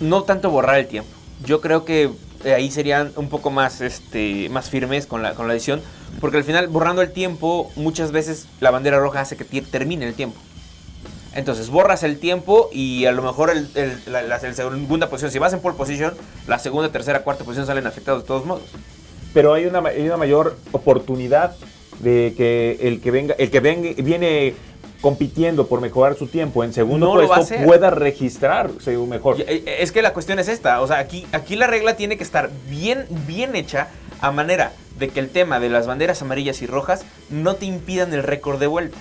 [0.00, 1.10] no tanto borrar el tiempo.
[1.44, 2.10] Yo creo que
[2.44, 5.80] ahí serían un poco más, este, más firmes con la, con la edición,
[6.20, 10.14] porque al final borrando el tiempo muchas veces la bandera roja hace que termine el
[10.14, 10.38] tiempo.
[11.34, 13.68] Entonces borras el tiempo y a lo mejor el,
[14.06, 16.14] la, segunda posición, si vas en pole position,
[16.46, 18.64] la segunda, tercera, cuarta posición salen afectados de todos modos.
[19.34, 21.54] Pero hay una, hay una mayor oportunidad
[22.00, 24.54] de que el que venga, el que venga, viene
[25.00, 29.36] compitiendo por mejorar su tiempo en segundo puesto pueda registrar según mejor.
[29.40, 32.24] Eh, es que la cuestión es esta, o sea, aquí, aquí la regla tiene que
[32.24, 33.88] estar bien, bien hecha
[34.20, 38.12] a manera de que el tema de las banderas amarillas y rojas no te impidan
[38.12, 38.98] el récord de vuelta.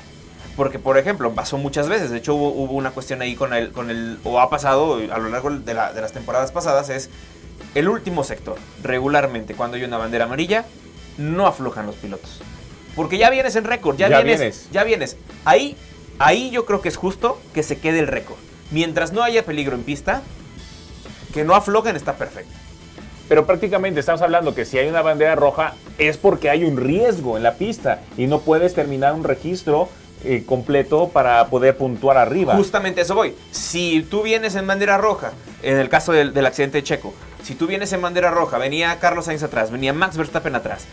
[0.56, 2.10] Porque, por ejemplo, pasó muchas veces.
[2.10, 4.18] De hecho, hubo, una cuestión ahí con el, con el.
[4.24, 6.90] O ha pasado a lo largo de, las temporadas pasadas.
[6.90, 7.12] Es
[7.76, 8.58] el último sector.
[8.82, 10.66] Regularmente, cuando hay una bandera amarilla,
[11.20, 12.42] no aflojan los pilotos.
[12.96, 13.98] Porque ya vienes en récord.
[13.98, 15.18] Ya, vienes, Ya vienes.
[15.46, 15.78] Ahí,
[16.18, 18.40] ahí yo creo que es justo que se quede el récord.
[18.72, 20.24] Mientras no haya peligro en pista,
[21.36, 22.52] que no aflojen está perfecto.
[23.30, 27.38] Pero prácticamente estamos hablando que si hay una bandera roja es porque hay un riesgo
[27.38, 29.90] en la pista y no puedes terminar un registro
[30.24, 32.56] eh, completo para poder puntuar arriba.
[32.56, 33.36] Justamente eso voy.
[33.52, 35.32] Si tú vienes en bandera roja,
[35.62, 39.26] en el caso del, accidente de Checo, si tú vienes en bandera roja, venía Carlos
[39.26, 40.86] Sainz atrás, venía Max Verstappen atrás,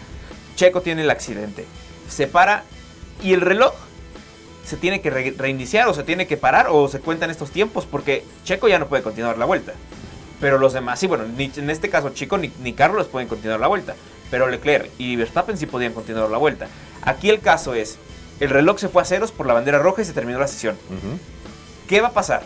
[0.56, 1.64] Checo tiene el accidente,
[2.08, 2.64] se para
[3.22, 3.72] y el reloj
[4.64, 8.24] se tiene que reiniciar o se tiene que parar o se cuentan estos tiempos porque
[8.44, 9.72] Checo ya no puede continuar la vuelta.
[10.40, 13.68] Pero los demás, sí, bueno, en este caso Chico ni, ni Carlos pueden continuar la
[13.68, 13.94] vuelta.
[14.30, 16.66] Pero Leclerc y Verstappen sí podían continuar la vuelta.
[17.02, 17.98] Aquí el caso es,
[18.40, 20.76] el reloj se fue a ceros por la bandera roja y se terminó la sesión.
[21.88, 22.42] ¿Qué va a pasar?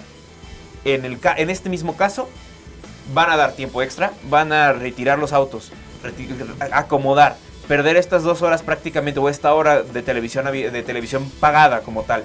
[0.85, 2.29] En, el, en este mismo caso,
[3.15, 5.73] van a dar tiempo extra, van a retirar los autos,
[6.73, 7.37] acomodar,
[7.67, 12.25] perder estas dos horas prácticamente o esta hora de televisión, de televisión pagada como tal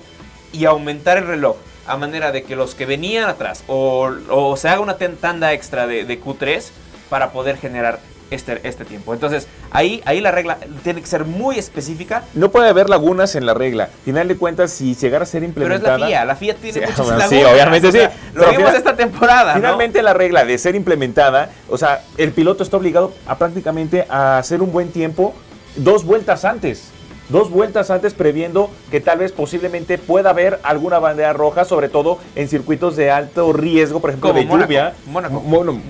[0.51, 4.81] y aumentar el reloj a manera de que los que venían atrás o, se haga
[4.81, 6.63] una tanda extra de, de Q3
[7.09, 7.99] para poder generar
[8.33, 9.13] este, este tiempo.
[9.13, 12.23] Entonces, ahí, ahí la regla tiene que ser muy específica.
[12.33, 13.89] No puede haber lagunas en la regla.
[14.05, 15.83] Final de cuentas, si llegara a ser implementada...
[15.83, 17.29] Pero es la FIA, la FIA tiene sí, muchas lagunas.
[17.29, 17.99] Sí, obviamente sí.
[18.33, 22.77] lo vimos esta temporada, Finalmente la regla de ser implementada, o sea, el piloto está
[22.77, 25.33] obligado a prácticamente a hacer un buen tiempo
[25.75, 26.92] dos vueltas antes
[27.29, 32.19] dos vueltas antes previendo que tal vez posiblemente pueda haber alguna bandera roja, sobre todo
[32.35, 34.93] en circuitos de alto riesgo, por ejemplo, de lluvia.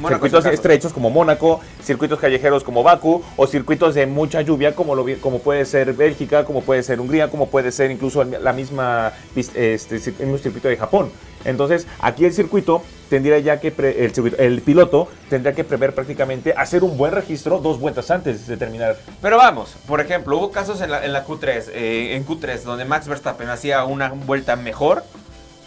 [0.08, 5.06] circuitos estrechos como Mónaco, circuitos callejeros como Baku o circuitos de mucha lluvia como, lo,
[5.22, 9.76] como puede ser Bélgica, como puede ser Hungría, como puede ser incluso la misma este,
[9.96, 11.12] el mismo circuito de Japón.
[11.46, 12.82] Entonces, aquí el circuito
[13.14, 17.80] tendría ya que, el, el, piloto tendría que prever prácticamente hacer un buen registro dos
[17.80, 18.98] vueltas antes de terminar.
[19.22, 22.86] Pero vamos, por ejemplo, hubo casos en la, en la Q3, eh, en Q3, donde
[22.86, 25.04] Max Verstappen hacía una vuelta mejor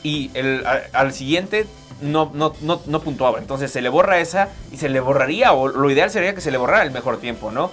[0.03, 1.67] y el, al, siguiente
[2.01, 3.39] no, no, no, no puntuaba.
[3.39, 6.51] Entonces se le borra esa y se le borraría, o lo ideal sería que se
[6.51, 7.71] le borrara el mejor tiempo, ¿no?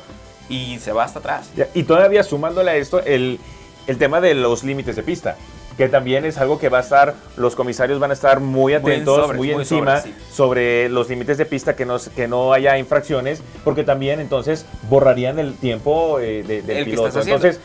[0.50, 1.50] Y se va hasta atrás.
[1.74, 3.40] y todavía sumándole a esto el,
[3.88, 5.36] el tema de los límites de pista
[5.78, 9.34] que también es algo que va a estar, los comisarios van a estar muy atentos,
[9.34, 14.20] muy, encima sobre, los límites de pista, que no, que no haya infracciones, porque también
[14.20, 17.20] entonces borrarían el tiempo eh, del piloto.
[17.20, 17.60] Entonces,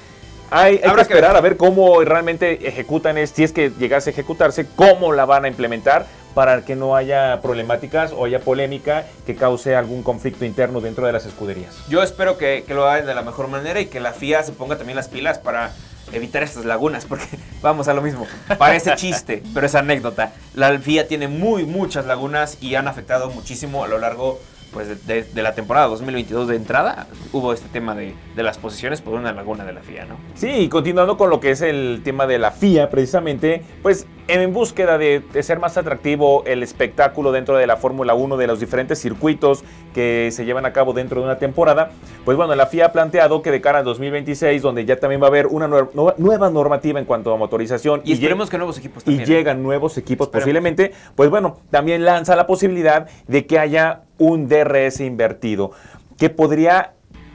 [0.50, 5.12] hay, que esperar a ver cómo realmente ejecutan, si es que llegase a ejecutarse, cómo
[5.12, 10.02] la van a implementar para que no haya problemáticas o haya polémica que cause algún
[10.02, 11.76] conflicto interno dentro de las escuderías.
[11.88, 14.52] Yo espero que, que lo hagan de la mejor manera y que la FIA se
[14.52, 15.72] ponga también las pilas para
[16.12, 17.26] evitar estas lagunas, porque
[17.62, 18.26] vamos a lo mismo.
[18.58, 20.32] Parece chiste, pero es anécdota.
[20.54, 24.40] La FIA tiene muy, muchas lagunas y han afectado muchísimo a lo largo
[24.72, 29.00] pues de, de, la temporada 2022 de entrada hubo este tema de, de, las posiciones
[29.00, 30.16] por una laguna de la FIA, ¿no?
[30.34, 34.52] Sí, y continuando con lo que es el tema de la FIA, precisamente, pues en
[34.52, 38.60] búsqueda de, de ser más atractivo el espectáculo dentro de la Fórmula 1, de los
[38.60, 39.64] diferentes circuitos
[39.94, 41.90] que se llevan a cabo dentro de una temporada,
[42.24, 45.26] pues bueno, la FIA ha planteado que de cara a 2026, donde ya también va
[45.26, 48.02] a haber una nueva, nueva normativa en cuanto a motorización.
[48.04, 49.22] Y, y esperemos que nuevos equipos también.
[49.22, 50.44] Y llegan nuevos equipos esperemos.
[50.44, 55.72] posiblemente, pues bueno, también lanza la posibilidad de que haya un DRS invertido,
[56.18, 56.92] que podría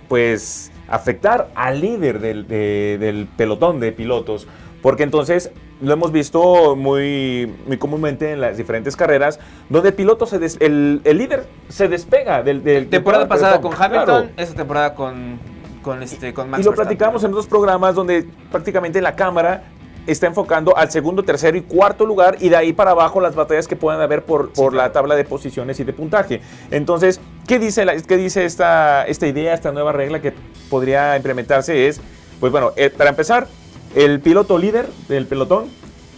[0.07, 4.47] pues afectar al líder del, de, del pelotón de pilotos.
[4.81, 10.25] Porque entonces lo hemos visto muy, muy comúnmente en las diferentes carreras, donde el piloto,
[10.25, 12.63] se des, el, el, líder se despega del...
[12.63, 14.29] del temporada pasada con Hamilton, claro.
[14.37, 15.39] esta temporada con,
[15.81, 19.63] con, este, con Max Y lo platicamos en otros programas donde prácticamente la cámara
[20.07, 23.67] está enfocando al segundo, tercero y cuarto lugar y de ahí para abajo las batallas
[23.67, 26.41] que puedan haber por, por sí, la tabla de posiciones y de puntaje.
[26.71, 30.33] Entonces, ¿qué dice, la, qué dice esta, esta idea, esta nueva regla que
[30.69, 31.87] podría implementarse?
[31.87, 32.01] Es,
[32.39, 33.47] pues bueno, eh, para empezar,
[33.95, 35.69] el piloto líder del pelotón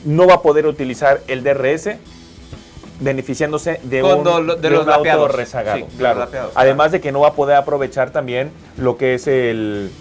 [0.05, 1.89] no va a poder utilizar el DRS
[2.99, 5.77] beneficiándose de un, de de los un auto rezagado.
[5.77, 6.19] Sí, de claro.
[6.19, 9.91] los lapeados, Además de que no va a poder aprovechar también lo que es el,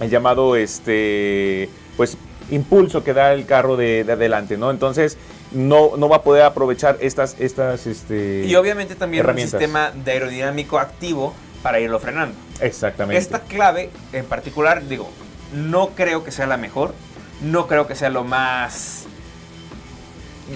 [0.00, 2.16] el llamado este pues
[2.50, 4.70] impulso que da el carro de, de adelante, ¿no?
[4.70, 5.16] Entonces
[5.52, 10.12] no, no va a poder aprovechar estas estas este Y obviamente también un sistema de
[10.12, 12.36] aerodinámico activo para irlo frenando.
[12.60, 13.18] exactamente.
[13.20, 15.08] Esta clave en particular, digo,
[15.56, 16.94] no creo que sea la mejor,
[17.40, 19.04] no creo que sea lo más...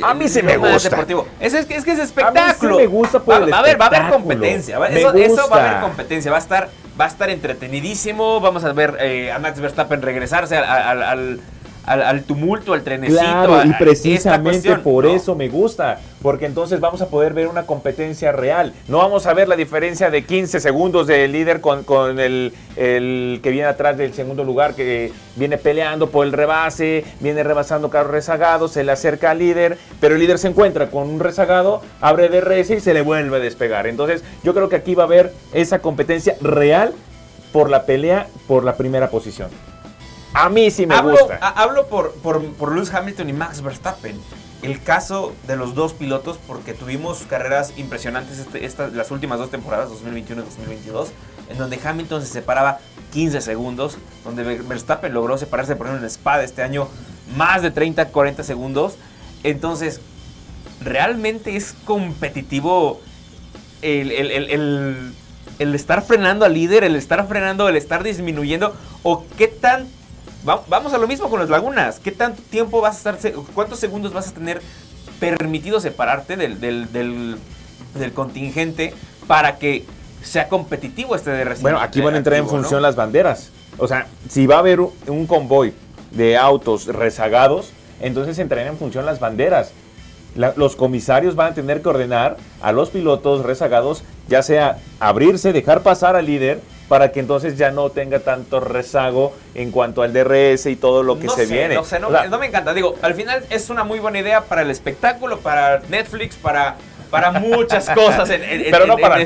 [0.03, 0.91] A mí sí me más gusta.
[0.91, 1.27] deportivo.
[1.41, 2.77] Es, es que es que es A espectáculo.
[2.77, 4.29] mí sí me gusta por va, el va a haber, va a haber espectáculo.
[4.35, 4.79] competencia.
[4.79, 6.31] va- Eso, eso va a haber competencia.
[6.31, 6.69] Va a estar,
[7.01, 8.39] va a estar entretenidísimo.
[8.41, 11.41] Vamos a ver eh, a Max Verstappen regresarse al, al- al-
[11.87, 13.21] al- al tumulto, al trenecito.
[13.21, 15.11] Claro, a- y precisamente por ¿no?
[15.11, 18.73] eso me gusta, porque entonces vamos a poder ver una competencia real.
[18.89, 23.41] No vamos a ver la diferencia de 15 segundos del líder con, con el, el
[23.43, 28.13] que viene atrás del segundo lugar, que viene peleando por el rebase, viene rebasando carros
[28.13, 32.29] rezagados, se le acerca al líder, pero el líder se encuentra con un rezagado, abre
[32.29, 33.87] DRS y se le vuelve a despegar.
[33.87, 36.93] Entonces yo creo que aquí va a haber esa competencia real
[37.53, 39.49] por la pelea por la primera posición.
[40.33, 41.39] A mí sí me hablo, gusta.
[41.41, 44.19] a- hablo por, por, por Lewis Hamilton y Max Verstappen.
[44.63, 49.51] El caso de los dos pilotos, porque tuvimos carreras impresionantes este- estas- las últimas dos
[49.51, 51.09] temporadas, 2021 y 2022,
[51.49, 52.79] en donde Hamilton se separaba
[53.13, 56.89] 15 segundos, donde Ver- Verstappen logró separarse, por ejemplo, en Spa este año,
[57.37, 58.95] más de 30, 40 segundos.
[59.43, 60.01] Entonces,
[60.83, 63.01] realmente es competitivo
[63.83, 65.13] el, el- el- el-
[65.59, 69.89] el estar frenando al líder, el estar frenando, el estar disminuyendo, o qué tan...
[70.49, 71.99] va- Vamos a lo mismo con las lagunas.
[71.99, 74.61] ¿Qué tanto tiempo vas a estar, cuántos segundos vas a tener
[75.19, 77.37] permitido separarte del, del, del-
[77.95, 78.95] del contingente
[79.27, 79.85] para que
[80.23, 83.51] sea competitivo este de Bueno, aquí van a entrar en función las banderas.
[83.79, 85.73] O sea, si va a haber un, un convoy
[86.11, 89.73] de autos rezagados, entonces entrarán en función las banderas.
[90.37, 95.53] La- los comisarios van a tener que ordenar a los pilotos rezagados, ya sea abrirse,
[95.53, 100.13] dejar pasar al líder, para que entonces ya no tenga tanto rezago en cuanto al
[100.13, 101.77] DRS y todo lo que no se sé, viene.
[101.77, 102.75] No sé, no, O sea, no me encanta.
[102.75, 106.75] Digo, al final es una muy buena idea para el espectáculo, para Netflix, para,
[107.09, 108.29] para muchas cosas.
[108.31, 109.19] en- en- Pero no para.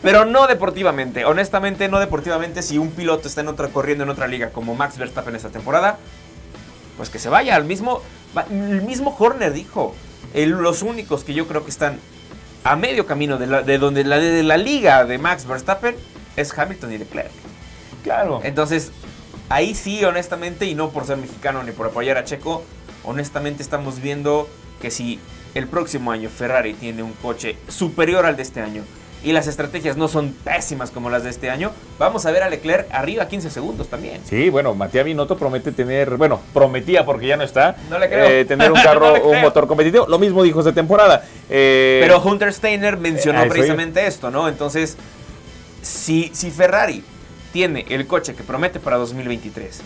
[0.00, 1.26] Pero deportivamente.
[1.26, 2.62] Honestamente, no deportivamente.
[2.62, 5.98] Si un piloto está en otra corriendo en otra liga como Max Verstappen esta temporada,
[6.96, 8.00] pues que se vaya al mismo.
[8.50, 9.94] El mismo Horner dijo.
[10.32, 11.98] el- los únicos que yo creo que están
[12.64, 15.94] a medio camino de, la, de donde la, de la liga de Max Verstappen
[16.36, 17.30] es Hamilton y Leclerc.
[18.02, 18.40] claro.
[18.44, 18.90] Entonces,
[19.48, 22.62] ahí sí, honestamente, y no por ser mexicano ni por apoyar a Checo,
[23.04, 24.48] honestamente estamos viendo
[24.80, 25.18] que si
[25.54, 28.82] el próximo año Ferrari tiene un coche superior al de este año
[29.22, 32.50] y las estrategias no son pésimas como las de este año, vamos a ver a
[32.50, 34.20] Leclerc arriba 15 segundos también.
[34.28, 38.26] Sí, bueno, Matías Binotto promete tener, bueno, prometía porque ya no está, No le creo.
[38.28, 40.06] eh, tener un carro, un motor competitivo.
[40.08, 41.24] Lo mismo dijo esta temporada.
[41.48, 44.46] Eh, Pero Hunter Steiner mencionó eso precisamente esto, ¿no?
[44.46, 44.98] Entonces,
[45.84, 47.04] si, si Ferrari
[47.52, 49.80] tiene el coche que promete para 2023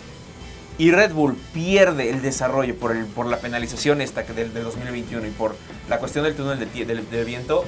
[0.78, 5.26] y Red Bull pierde el desarrollo por, el, por la penalización esta del, del 2021
[5.26, 5.56] y por
[5.88, 7.64] la cuestión del túnel de, viento,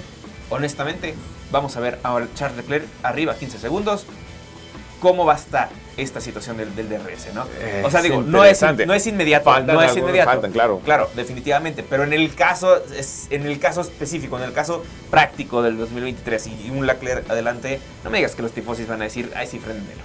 [0.48, 1.14] honestamente,
[1.50, 4.06] vamos a ver a Charles Leclerc arriba 15 segundos.
[5.00, 5.70] ¿Cómo va a estar
[6.02, 7.44] esta situación del, del DRS, no?
[7.60, 10.30] Eh, o sea, digo, no es, no es inmediato, Faltan no es inmediato.
[10.30, 10.80] faltan, claro.
[10.84, 11.84] Claro, definitivamente.
[11.88, 16.46] Pero en el caso, es- en el caso específico, en el caso práctico del 2023
[16.46, 19.58] y un Leclerc adelante, no me digas que los tifosis van a decir, ay, sí,
[19.58, 20.00] frénenmelo.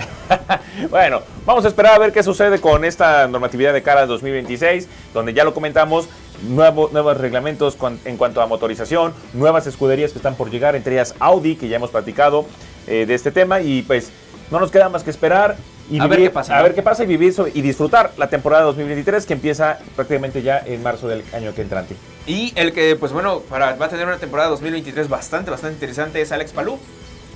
[0.90, 5.34] bueno, vamos a esperar a ver qué sucede con esta normatividad de cara 2026, donde
[5.34, 6.08] ya lo comentamos,
[6.48, 11.56] nuevos reglamentos en cuanto a motorización, nuevas escuderías que están por llegar, entre ellas Audi,
[11.56, 12.46] que ya hemos platicado
[12.86, 14.10] eh, de este tema, y pues
[14.50, 15.56] no nos queda más que esperar
[15.90, 16.56] y a ver qué pasa.
[16.56, 20.58] A ver qué pasa y vivir y disfrutar la temporada 2023 que empieza prácticamente ya
[20.64, 21.96] en marzo del año que entrante.
[22.26, 26.20] Y el que, pues bueno, para, va a tener una temporada 2023 bastante, bastante interesante
[26.20, 26.78] es Alex Palou,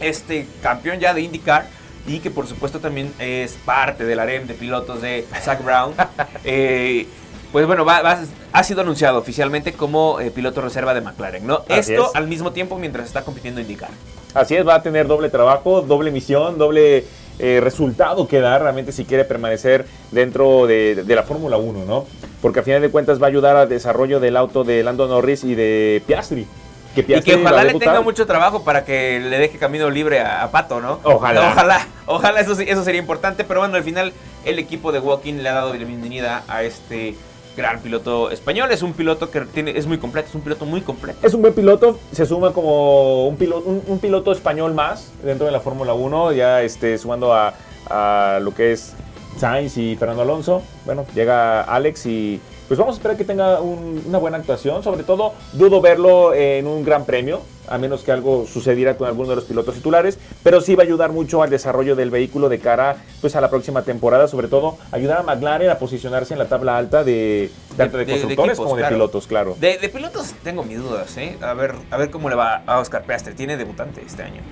[0.01, 1.67] este campeón ya de IndyCar
[2.07, 5.95] y que por supuesto también es parte del harem de pilotos de Zach Brown.
[6.47, 7.07] Eh,
[7.55, 8.19] pues bueno, va,
[8.53, 11.63] ha sido anunciado oficialmente como eh, piloto reserva de McLaren, ¿no?
[11.69, 13.91] Esto al mismo tiempo mientras está compitiendo IndyCar.
[14.35, 17.05] Así es, va a tener doble trabajo, doble misión, doble
[17.39, 22.07] eh, resultado que dar realmente si quiere permanecer dentro de, la Fórmula 1, ¿no?
[22.43, 25.45] Porque a final de cuentas va a ayudar al desarrollo del auto de Lando Norris
[25.45, 26.49] y de Piastri.
[26.97, 30.51] Que y que ojalá le tenga mucho trabajo para que le deje camino libre a,
[30.51, 30.99] Pato, ¿no?
[31.05, 31.53] Ojalá.
[31.53, 34.13] Ojalá, ojalá eso, eso sería importante, pero bueno, al final
[34.45, 37.15] el equipo de Walking le ha dado la bienvenida a este
[37.57, 38.71] gran piloto español.
[38.73, 41.19] Es un piloto que tiene, es muy completo, es un piloto muy completo.
[41.23, 45.53] Es un buen piloto, se suma como un piloto, un, piloto español más dentro de
[45.53, 47.55] la Fórmula 1, ya este, sumando a,
[47.89, 48.95] a lo que es
[49.39, 50.63] Sainz y Fernando Alonso.
[50.85, 54.83] Bueno, llega Alex y pues vamos a esperar que tenga una buena actuación.
[54.83, 59.31] Sobre todo, dudo verlo en un gran premio, a menos que algo sucediera con alguno
[59.31, 62.59] de los pilotos titulares, pero sí va a ayudar mucho al desarrollo del vehículo de
[62.59, 64.29] cara pues, a la próxima temporada.
[64.29, 68.59] Sobre todo, ayudar a McLaren a posicionarse en la tabla alta de tanto de, constructores
[68.59, 69.57] como de pilotos, claro.
[69.59, 71.37] De, pilotos tengo mis dudas, ¿eh?
[71.41, 73.35] A ver, a ver cómo le va a Oscar Piastri.
[73.35, 74.43] Tiene debutante este año.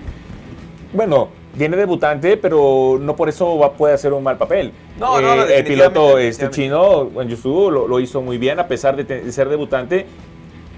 [0.92, 4.72] Bueno, viene debutante, pero no por eso va, puede hacer un mal papel.
[4.98, 8.66] No, no, no eh, El piloto este chino, Yusu, lo, lo, hizo muy bien, a
[8.66, 10.07] pesar de, ser debutante,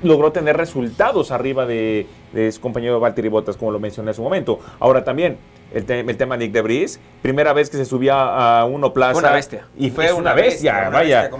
[0.03, 2.07] logró tener resultados arriba de,
[2.53, 4.61] su compañero Valtteri Bottas, como lo mencioné en su momento.
[4.79, 5.39] Ahora también,
[5.73, 9.19] el, tema Nick Debris, primera vez que se subía a uno plaza.
[9.19, 9.67] Una bestia.
[9.77, 11.31] Y fue una, bestia, vaya.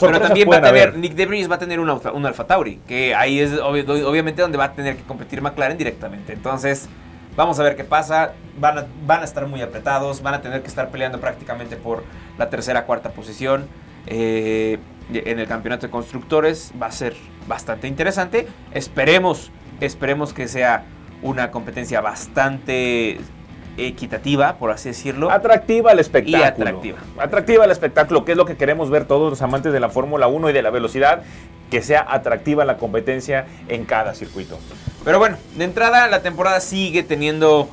[0.00, 3.14] Pero también va a tener, Nick Debris va a tener un, un Alfa Tauri, que
[3.14, 6.32] ahí es obviamente donde va a tener que competir McLaren directamente.
[6.32, 6.88] Entonces,
[7.36, 8.32] Vamos a ver qué pasa.
[8.58, 10.22] Van a, van a estar muy apretados.
[10.22, 12.04] Van a tener que estar peleando prácticamente por
[12.38, 13.68] la tercera, cuarta posición.
[14.06, 14.78] Eh,
[15.12, 17.14] en el campeonato de constructores va a ser
[17.46, 18.46] bastante interesante.
[18.72, 20.84] Esperemos, esperemos que sea
[21.22, 23.18] una competencia bastante
[23.76, 25.30] equitativa, por así decirlo.
[25.30, 26.38] Atractiva al espectáculo.
[26.38, 26.98] Y atractiva.
[27.18, 30.26] Atractiva al espectáculo, que es lo que queremos ver todos los amantes de la Fórmula
[30.28, 31.22] 1 y de la velocidad,
[31.70, 34.58] que sea atractiva la competencia en cada circuito.
[35.04, 37.68] Pero bueno, de entrada la temporada sigue teniendo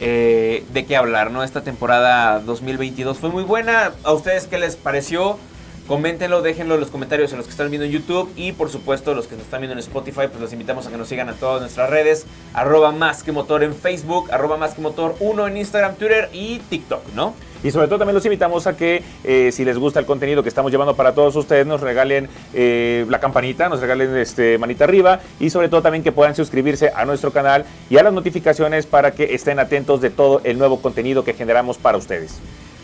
[0.00, 1.42] eh, de qué hablar, ¿no?
[1.44, 3.92] Esta temporada 2022 fue muy buena.
[4.02, 5.38] ¿A ustedes qué les pareció?
[5.86, 9.12] Coméntenlo, déjenlo en los comentarios a los que están viendo en YouTube y por supuesto
[9.12, 11.34] los que nos están viendo en Spotify, pues los invitamos a que nos sigan a
[11.34, 15.58] todas nuestras redes, arroba más que motor en Facebook, arroba más que motor 1 en
[15.58, 17.34] Instagram, Twitter y TikTok, ¿no?
[17.62, 20.48] Y sobre todo también los invitamos a que eh, si les gusta el contenido que
[20.48, 25.20] estamos llevando para todos ustedes, nos regalen eh, la campanita, nos regalen este, manita arriba
[25.38, 29.10] y sobre todo también que puedan suscribirse a nuestro canal y a las notificaciones para
[29.10, 32.40] que estén atentos de todo el nuevo contenido que generamos para ustedes.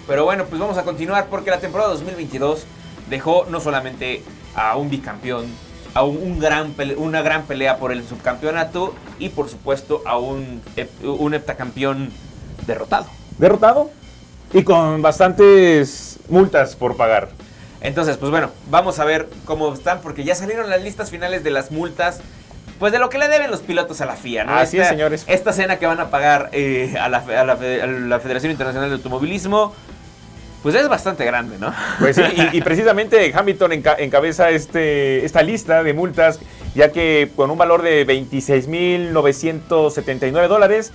[0.07, 2.67] Pero bueno, pues vamos a continuar porque la temporada 2022
[3.11, 4.23] dejó no solamente
[4.55, 5.47] a un bicampeón,
[5.93, 10.63] a un, gran una gran pelea por el subcampeonato y por supuesto a un,
[11.03, 12.11] un heptacampeón
[12.67, 13.07] derrotado.
[13.39, 13.91] ¿Derrotado?
[14.53, 17.29] Y con bastantes multas por pagar.
[17.81, 21.51] Entonces, pues bueno, vamos a ver cómo están, porque ya salieron las listas finales de
[21.51, 22.21] las multas.
[22.79, 24.55] Pues de lo que le deben los pilotos a la FIA, ¿no?
[24.55, 25.25] Así es, señores.
[25.27, 29.75] Esta cena que van a pagar eh, a, la, Federación Internacional de Automovilismo,
[30.63, 31.73] pues es bastante grande, ¿no?
[31.99, 36.39] Pues sí, y, precisamente Hamilton encabeza este, esta lista de multas,
[36.75, 40.93] ya que con un valor de 26.979 dólares,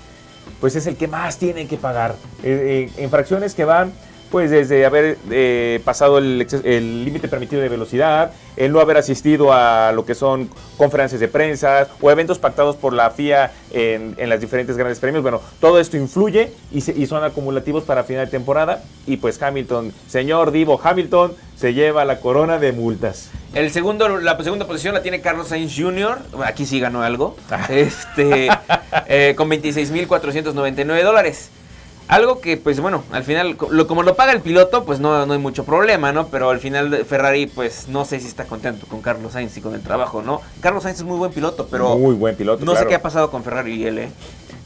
[0.59, 2.15] pues es el que más tienen que pagar.
[2.43, 3.91] Eh, eh, en fracciones que van
[4.31, 9.91] pues desde haber eh, pasado el límite permitido de velocidad, el no haber asistido a
[9.91, 14.77] lo que son conferencias de prensa o eventos pactados por la FIA en, las diferentes
[14.77, 15.21] grandes premios.
[15.23, 18.83] Bueno, todo esto influye y, son acumulativos para final de temporada.
[19.05, 23.29] Y pues Hamilton, señor Divo Hamilton, se lleva la corona de multas.
[23.53, 26.19] El segundo, la segunda posición la tiene Carlos Sainz Jr.
[26.43, 27.37] Aquí sí ganó algo.
[27.49, 27.67] Ah.
[27.69, 28.49] Este,
[29.07, 31.51] eh, con 26.499 dólares.
[32.07, 35.39] Algo que, pues bueno, al final, como lo paga el piloto, pues no, no hay
[35.39, 36.27] mucho problema, ¿no?
[36.27, 39.73] Pero al final Ferrari, pues no sé si está contento con Carlos Sainz y con
[39.73, 40.41] el trabajo, ¿no?
[40.61, 41.97] Carlos Sainz es muy buen piloto, pero...
[41.97, 42.63] Muy buen piloto.
[42.63, 44.09] No sé qué ha pasado con Ferrari y él, ¿eh?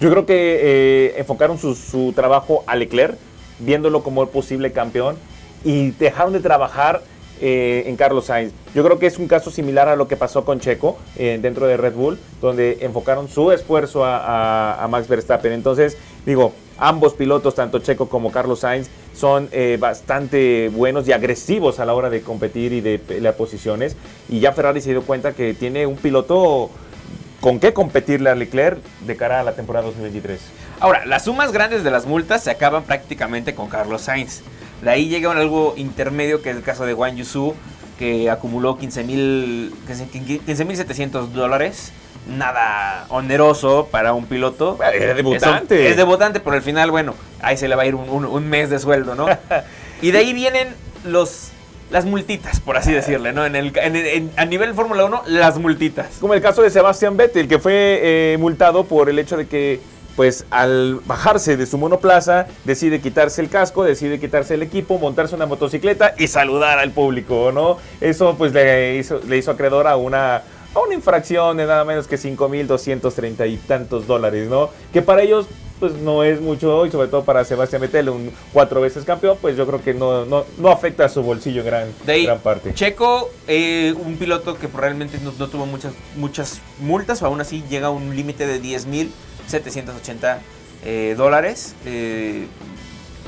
[0.01, 3.17] Yo creo que eh, enfocaron su, su trabajo a Leclerc,
[3.59, 5.15] viéndolo como el posible campeón,
[5.63, 7.03] y dejaron de trabajar
[7.41, 8.51] eh, en Carlos Sainz.
[8.75, 11.67] Yo creo que es un caso similar a lo que pasó con Checo eh, dentro
[11.67, 15.53] de Red Bull, donde enfocaron su esfuerzo a, Max Verstappen.
[15.53, 21.79] Entonces, Digo, ambos pilotos, tanto Checo como Carlos Sainz, son eh, bastante buenos y agresivos
[21.79, 23.95] a la hora de competir y de pelear posiciones.
[24.29, 26.69] Y ya Ferrari se dio cuenta que tiene un piloto
[27.41, 30.39] con qué competirle a Leclerc de cara a la temporada 2023.
[30.79, 34.41] Ahora, las sumas grandes de las multas se acaban prácticamente con Carlos Sainz.
[34.81, 37.53] De ahí llega algo intermedio, que es el caso de Wang Yusu,
[37.97, 41.91] que acumuló 15.700 15, dólares.
[42.27, 44.77] Nada oneroso para un piloto.
[44.93, 45.85] Es debutante.
[45.85, 48.25] Es, es, debutante, pero al final, bueno, ahí se le va a ir un, un,
[48.25, 49.27] un mes de sueldo, ¿no?
[50.01, 51.51] y de ahí vienen los
[51.89, 53.45] las multitas, por así decirle, ¿no?
[53.45, 56.17] En el, en, en, a nivel Fórmula 1, las multitas.
[56.19, 59.79] Como el caso de Sebastián Vettel, que fue eh, multado por el hecho de que,
[60.15, 65.35] pues, al bajarse de su monoplaza, decide quitarse el casco, decide quitarse el equipo, montarse
[65.35, 67.77] una motocicleta y saludar al público, ¿no?
[68.01, 70.43] Eso, pues, le hizo, le hizo acreedor a una,
[70.73, 74.69] a una infracción de nada menos que 5.230 y tantos dólares, ¿no?
[74.93, 75.47] Que para ellos
[75.79, 79.55] pues no es mucho y sobre todo para Sebastián Vettel, un cuatro veces campeón, pues
[79.55, 82.73] yo creo que no, no, no afecta a su bolsillo gran, de ahí, gran parte.
[82.73, 87.63] Checo, eh, un piloto que realmente no, no, tuvo muchas, muchas multas, o aún así
[87.69, 90.39] llega a un límite de 10.780
[90.83, 91.75] eh, dólares.
[91.85, 92.47] Eh,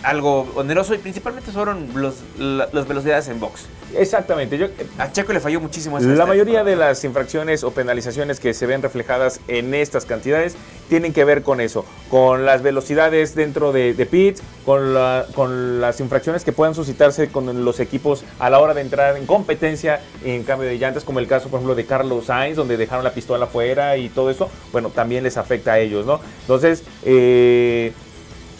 [0.03, 3.67] algo oneroso y principalmente fueron los, la, las velocidades en box.
[3.95, 4.57] Exactamente.
[4.57, 5.99] Yo, a Checo le falló muchísimo.
[5.99, 10.55] La mayoría de las infracciones o penalizaciones que se ven reflejadas en estas cantidades
[10.89, 15.81] tienen que ver con eso, con las velocidades dentro de, de pits, con, la, con
[15.81, 20.01] las infracciones que puedan suscitarse con los equipos a la hora de entrar en competencia
[20.23, 23.13] en cambio de llantas, como el caso, por ejemplo, de Carlos Sainz, donde dejaron la
[23.13, 26.19] pistola afuera y todo eso, bueno, también les afecta a ellos, ¿no?
[26.41, 27.93] Entonces, eh,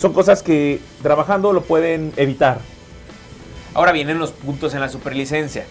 [0.01, 2.59] son cosas que trabajando lo pueden evitar.
[3.75, 5.65] Ahora vienen los puntos en la superlicencia.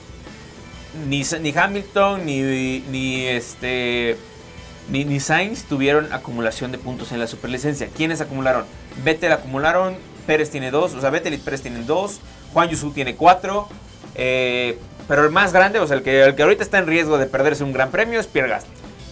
[1.09, 4.17] Ni, ni Hamilton ni, ni este
[4.89, 7.89] ni, ni, Sainz tuvieron acumulación de puntos en la superlicencia.
[7.97, 8.65] ¿Quiénes acumularon?
[9.05, 12.21] Vettel acumularon, Pérez tiene dos, o sea, Vettel y Pérez tienen dos,
[12.53, 13.69] Juan Yusu tiene cuatro,
[14.15, 17.19] eh, pero el más grande, o sea, el que, el que ahorita está en riesgo
[17.19, 18.59] de perderse un gran premio es Pierre.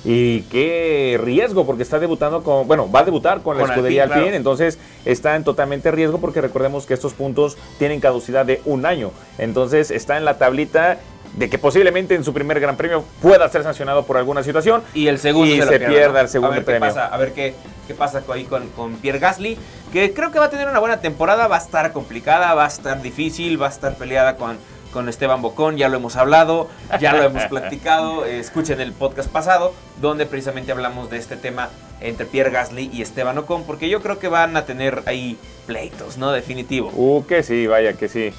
[0.05, 4.05] Y qué riesgo, porque está debutando con, bueno, va a debutar con, con la escudería
[4.05, 4.37] Alpine, claro.
[4.37, 9.11] entonces está en totalmente riesgo porque recordemos que estos puntos tienen caducidad de un año.
[9.39, 10.99] Entonces está en la tablita
[11.37, 15.09] de que posiblemente en su primer gran premio pueda ser sancionado por alguna situación y
[15.09, 16.89] el segundo y se, se pierda, el segundo a ver premio.
[16.89, 17.55] Qué pasa, a ver qué,
[17.87, 19.59] qué pasa ahí con, con, Pierre Gasly,
[19.93, 22.69] que creo que va a tener una buena temporada, va a estar complicada, va a
[22.69, 24.59] estar difícil, va a estar peleada con,
[24.93, 26.69] con Esteban Bocón, ya lo hemos hablado,
[27.01, 31.71] ya lo hemos platicado, eh, escuchen el podcast pasado, donde precisamente hablamos de este tema
[32.01, 36.17] entre Pierre Gasly y Esteban Ocon, porque yo creo que van a tener ahí pleitos,
[36.17, 36.33] ¿no?
[36.33, 36.91] Definitivo.
[36.95, 38.33] Uh, que sí, vaya que sí.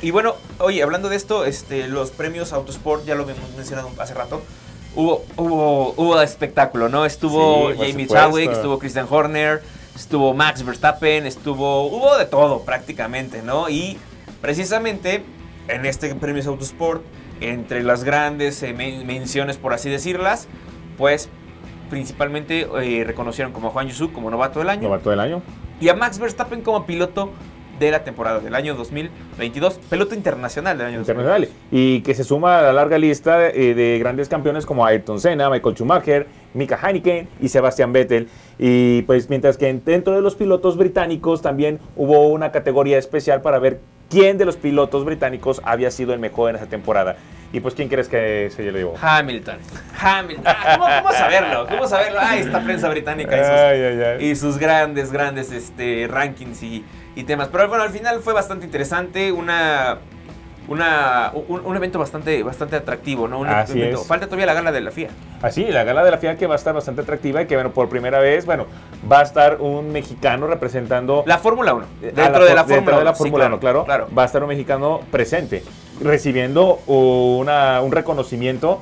[0.00, 4.14] Y bueno, oye, hablando de esto, este, los premios Autosport, ya lo hemos mencionado hace
[4.14, 4.42] rato,
[4.96, 7.06] hubo, hubo, hubo espectáculo, ¿no?
[7.06, 8.08] Estuvo Sí, Jamie.
[8.08, 9.62] Chadwick, estuvo Christian Horner,
[9.94, 13.68] estuvo Max Verstappen, estuvo, hubo de todo prácticamente, ¿no?
[13.68, 13.98] Y
[14.40, 15.22] precisamente
[15.72, 17.02] en este premios Autosport,
[17.40, 20.48] entre las grandes eh, men- menciones, por así decirlas,
[20.98, 21.28] pues
[21.90, 25.42] principalmente eh, reconocieron como a Juan Yusu como novato del año Novato del año.
[25.80, 27.30] y a Max Verstappen como piloto
[27.78, 31.48] de la temporada del año 2022, piloto internacional del año 2022.
[31.48, 35.18] internacional y que se suma a la larga lista eh, de grandes campeones como Ayrton
[35.20, 38.28] Senna, Michael Schumacher, Mika Heineken y Sebastian Vettel.
[38.58, 43.58] Y pues mientras que dentro de los pilotos británicos también hubo una categoría especial para
[43.58, 43.80] ver
[44.12, 47.16] quién de los pilotos británicos había sido el mejor en esa temporada.
[47.54, 48.94] Y pues quién crees que se lo llevó.
[49.00, 49.58] Hamilton.
[50.00, 50.44] Hamilton.
[50.46, 51.66] Ah, ¿cómo, cómo saberlo?
[51.66, 52.18] ¿Cómo saberlo?
[52.22, 54.24] Ah, esta prensa británica y sus, Ay, ay, ay.
[54.26, 56.84] y sus grandes, grandes este, rankings y,
[57.14, 57.48] y temas.
[57.48, 59.32] Pero bueno, al final fue bastante interesante.
[59.32, 59.98] Una.
[60.68, 63.40] Una, un, un evento bastante, bastante atractivo, ¿no?
[63.40, 64.06] Un Así evento- es.
[64.06, 65.08] Falta todavía la gala de la FIA.
[65.42, 67.72] Así, la gala de la FIA que va a estar bastante atractiva y que bueno,
[67.72, 68.66] por primera vez, bueno,
[69.10, 71.84] va a estar un mexicano representando La Fórmula 1.
[71.84, 73.16] a Dentro de la dentro Fórmula de la 1.
[73.16, 74.08] sí, Fórmula 1, claro, claro.
[74.16, 75.64] va a estar un mexicano presente,
[76.00, 78.80] recibiendo una- un reconocimiento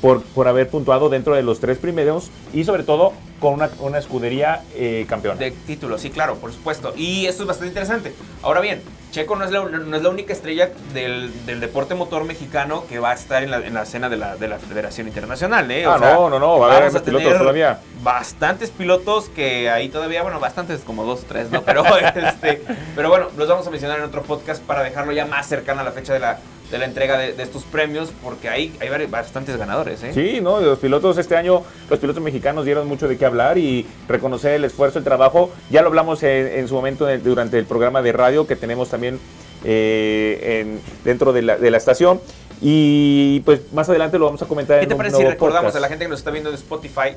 [0.00, 3.12] por, por haber puntuado dentro de los tres primeros y sobre todo
[3.42, 5.36] con una, una escudería eh, campeona.
[5.36, 6.94] De título, sí, claro, por supuesto.
[6.96, 8.14] Y esto es bastante interesante.
[8.40, 8.80] Ahora bien,
[9.10, 13.00] Checo no es la, no es la única estrella del, del deporte motor mexicano que
[13.00, 15.68] va a estar en la, en la escena de la, de la Federación Internacional.
[15.72, 15.84] ¿eh?
[15.84, 17.80] Ah, no, no, no, va a haber pilotos todavía.
[18.00, 21.62] Bastantes pilotos que ahí todavía, bueno, bastantes, como dos o tres, ¿no?
[21.62, 21.84] Pero,
[22.14, 22.62] este,
[22.94, 25.84] pero bueno, los vamos a mencionar en otro podcast para dejarlo ya más cercano a
[25.84, 26.38] la fecha de la,
[26.70, 30.12] de la entrega de, de estos premios, porque hay, hay bastantes ganadores, ¿eh?
[30.14, 33.86] Sí, no, los pilotos este año, los pilotos mexicanos dieron mucho de qué hablar y
[34.08, 35.50] reconocer el esfuerzo, el trabajo.
[35.70, 38.56] Ya lo hablamos en, en su momento en el- durante el programa de radio que
[38.56, 39.18] tenemos también
[39.64, 42.20] eh, en- dentro de la, de la estación.
[42.64, 45.72] Y pues más adelante lo vamos a comentar ¿Qué en te un parece si recordamos
[45.72, 45.76] podcast.
[45.78, 47.16] a la gente que nos está viendo en Spotify,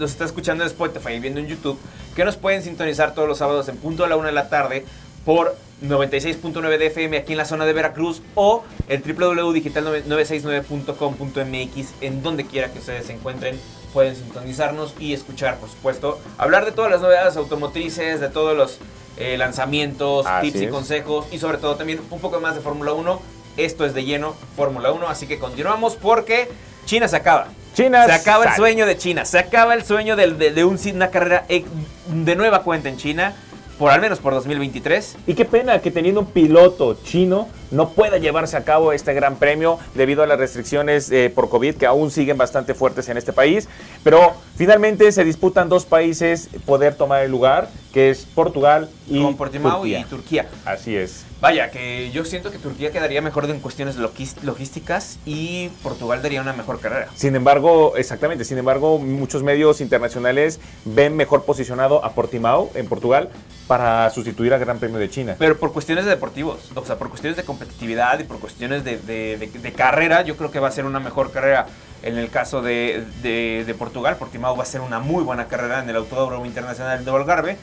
[0.00, 1.78] nos está escuchando en Spotify y viendo en YouTube,
[2.16, 4.84] que nos pueden sintonizar todos los sábados en punto a la una de la tarde
[5.24, 5.54] por
[5.84, 12.72] 96.9 de FM aquí en la zona de Veracruz o el www.digital969.com.mx en donde quiera
[12.72, 13.56] que ustedes se encuentren
[13.92, 18.78] pueden sintonizarnos y escuchar, por supuesto, hablar de todas las novedades automotrices, de todos los
[19.16, 20.70] eh, lanzamientos, Así tips y es.
[20.70, 23.20] consejos y sobre todo también un poco más de Fórmula 1.
[23.56, 26.48] Esto es de lleno Fórmula 1, así que continuamos porque
[26.86, 27.48] China se acaba.
[27.74, 31.10] China Se acaba el sueño de China, se acaba el sueño de, de un, una
[31.10, 31.64] carrera eh,
[32.08, 33.34] de nueva cuenta en China,
[33.80, 35.16] por al menos por 2023.
[35.26, 39.36] Y qué pena que teniendo un piloto chino no pueda llevarse a cabo este gran
[39.36, 43.32] premio debido a las restricciones eh, por COVID que aún siguen bastante fuertes en este
[43.32, 43.70] país.
[44.04, 49.38] Pero finalmente se disputan dos países poder tomar el lugar, que es Portugal y Con
[49.38, 50.00] Portimao Turquía.
[50.00, 50.48] y Turquía.
[50.66, 51.24] Así es.
[51.40, 56.52] Vaya, que yo siento que Turquía quedaría mejor en cuestiones logísticas y Portugal daría una
[56.52, 57.08] mejor carrera.
[57.14, 63.30] Sin embargo, exactamente, sin embargo, muchos medios internacionales ven mejor posicionado a Portimao en Portugal
[63.66, 65.36] para sustituir al Gran Premio de China.
[65.38, 68.98] Pero por cuestiones de deportivos, o sea, por cuestiones de competitividad y por cuestiones de,
[68.98, 71.66] de- de- de carrera, yo creo que va a ser una mejor carrera
[72.02, 74.16] en el caso de, de- de Portugal.
[74.16, 77.56] Portimao va a ser una muy buena carrera en el Autódromo Internacional de Algarve,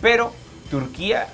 [0.00, 0.32] pero
[0.70, 1.26] Turquía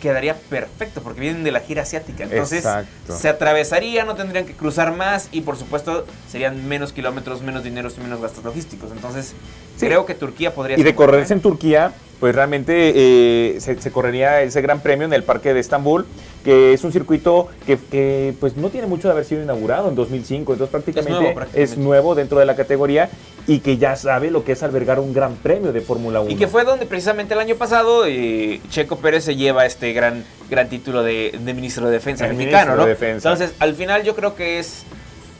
[0.00, 2.24] quedaría perfecto porque vienen de la gira asiática.
[2.24, 3.16] Entonces Exacto.
[3.16, 7.88] se atravesaría, no tendrían que cruzar más y por supuesto serían menos kilómetros, menos dinero
[7.96, 8.90] y menos gastos logísticos.
[8.90, 9.34] Entonces
[9.76, 9.86] Sí.
[9.86, 14.42] creo que Turquía podría Y de correrse en Turquía, pues realmente eh, se, se correría
[14.42, 16.06] ese gran premio en el Parque de Estambul,
[16.44, 19.94] que es un circuito que, que, pues no tiene mucho de haber sido inaugurado en
[19.94, 23.08] 2005, entonces prácticamente nuevo, es nuevo dentro de la categoría
[23.46, 26.30] y que ya sabe lo que es albergar un gran premio de Fórmula 1.
[26.30, 30.22] Y que fue donde precisamente el año pasado eh, Checo Pérez se lleva este gran,
[30.50, 32.82] gran título de, de ministro de Defensa El mexicano, ministro ¿no?
[32.84, 33.30] de Defensa.
[33.32, 34.84] Entonces, al final yo creo que es,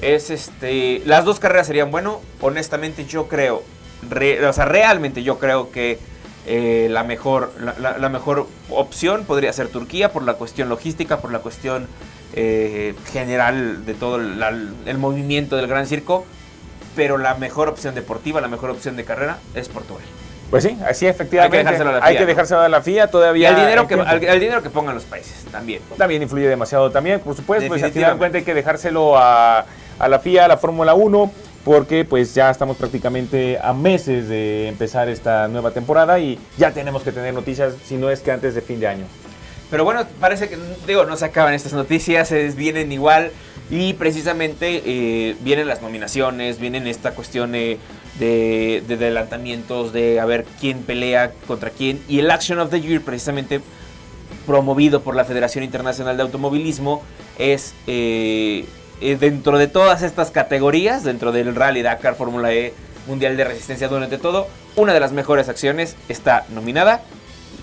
[0.00, 2.20] es este, las dos carreras serían bueno.
[2.40, 3.62] Honestamente yo creo,
[4.08, 5.98] re- o sea, realmente yo creo que
[6.46, 11.18] eh, la, mejor, la, la- la mejor opción podría ser Turquía por la cuestión logística,
[11.18, 11.86] por la cuestión
[12.34, 16.24] eh, general de todo la- el movimiento del Gran Circo.
[16.96, 20.02] Pero la mejor opción deportiva, la mejor opción de carrera es Portugal.
[20.50, 21.58] Pues sí, así efectivamente.
[21.58, 22.26] Hay que dejárselo a la Hay FIA, que ¿no?
[22.28, 23.48] dejárselo a la FIA Y todavía.
[23.50, 25.80] al dinero, hay que, al, al dinero que pongan los países también.
[25.96, 29.64] también influye demasiado también, por supuesto, pues al final de cuentas hay que dejárselo a,
[30.00, 31.32] a la FIA, a la Fórmula 1,
[31.64, 37.02] porque pues ya estamos prácticamente a meses de empezar esta nueva temporada y ya tenemos
[37.02, 39.04] que tener noticias, si no es que antes de fin de año.
[39.70, 43.30] Pero bueno, parece que, digo, no se acaban estas noticias, vienen igual.
[43.70, 47.78] Y precisamente eh, vienen las nominaciones, vienen esta cuestión de,
[48.18, 52.02] de adelantamientos, de a ver quién pelea contra quién.
[52.08, 53.60] Y el Action of the Year, precisamente
[54.44, 57.04] promovido por la Federación Internacional de Automovilismo,
[57.38, 58.64] es eh,
[59.00, 62.74] eh, dentro de todas estas categorías, dentro del Rally Dakar, Fórmula E,
[63.06, 64.46] Mundial de Resistencia, durante todo,
[64.76, 67.02] una de las mejores acciones está nominada.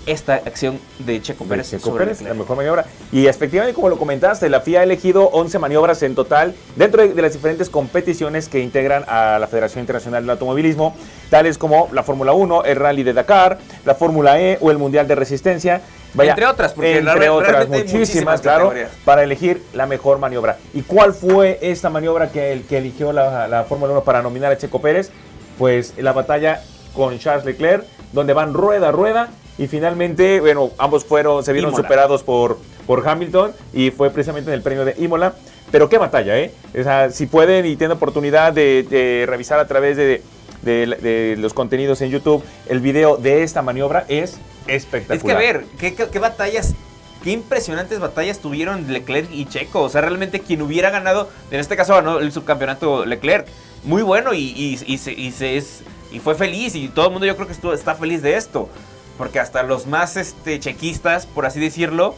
[0.06, 1.70] Esta acción de Checo de Pérez.
[1.70, 2.86] Checo sobre Pérez, la mejor maniobra.
[3.12, 7.14] Y efectivamente, como lo comentaste, la FIA ha elegido 11 maniobras en total dentro de,
[7.14, 10.96] de las diferentes competiciones que integran a la Federación Internacional del Automovilismo,
[11.30, 15.10] tales como la Fórmula 1, el Rally de Dakar, la Fórmula E o el Mundial
[15.10, 15.82] de Resistencia.
[16.18, 18.74] Entre otras, porque la- entre otras muchísimas, muchísimas claro,
[19.06, 20.58] para elegir la mejor maniobra.
[20.74, 24.52] ¿Y cuál fue esta maniobra que, el, que eligió la, la Fórmula 1 para nominar
[24.52, 25.12] a Checo Pérez?
[25.58, 26.62] Pues la batalla
[26.94, 27.84] con Charles Leclerc,
[28.14, 31.84] donde van rueda a rueda y finalmente, bueno, ambos fueron, se vieron Imola.
[31.84, 35.34] superados por, por Hamilton y fue precisamente en el premio de Imola.
[35.72, 36.54] Pero qué batalla, ¿eh?
[36.80, 40.22] O sea, si pueden y tienen oportunidad de, de revisar a través de,
[40.62, 44.38] de- de los contenidos en YouTube el video de esta maniobra, es
[44.68, 45.18] espectacular.
[45.18, 46.74] Es que a ver, ¿qué, qué, qué batallas,
[47.24, 49.82] qué impresionantes batallas tuvieron Leclerc y Checo.
[49.82, 53.48] O sea, realmente quien hubiera ganado, en este caso ganó el subcampeonato Leclerc.
[53.84, 55.82] Muy bueno y, y, y se, y se es,
[56.12, 58.70] y fue feliz y todo el mundo yo creo que estuvo, está feliz de esto.
[59.18, 62.16] Porque hasta los más este, chequistas, por así decirlo,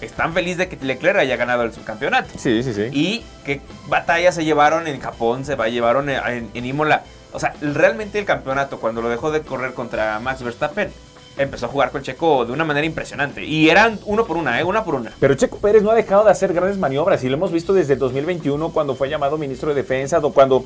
[0.00, 2.30] están felices de que Leclerc haya ganado el subcampeonato.
[2.36, 2.88] Sí, sí, sí.
[2.92, 7.04] Y qué batallas se llevaron en Japón, se va- llevaron en, en- en Imola.
[7.32, 10.90] O sea, realmente el campeonato, cuando lo dejó de correr contra Max Verstappen,
[11.38, 13.44] empezó a jugar con Checo de una manera impresionante.
[13.44, 14.64] Y eran uno por una, ¿eh?
[14.64, 15.12] Una por una.
[15.18, 17.94] Pero Checo Pérez no ha dejado de hacer grandes maniobras y lo hemos visto desde
[17.94, 20.64] el 2021 cuando fue llamado ministro de Defensa, cuando,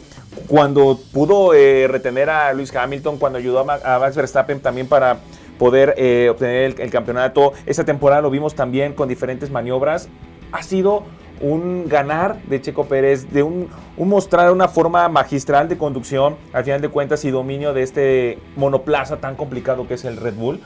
[0.49, 5.19] cuando pudo eh, retener a Luis Hamilton, cuando ayudó a Max Verstappen también para
[5.59, 7.53] poder eh, obtener el, el campeonato.
[7.65, 10.09] Esta temporada lo vimos también con diferentes maniobras.
[10.53, 11.05] Ha sido
[11.41, 16.65] un ganar de Checo Pérez, de un, un mostrar una forma magistral de conducción, al
[16.65, 20.61] final de cuentas, y dominio de este monoplaza tan complicado que es el Red Bull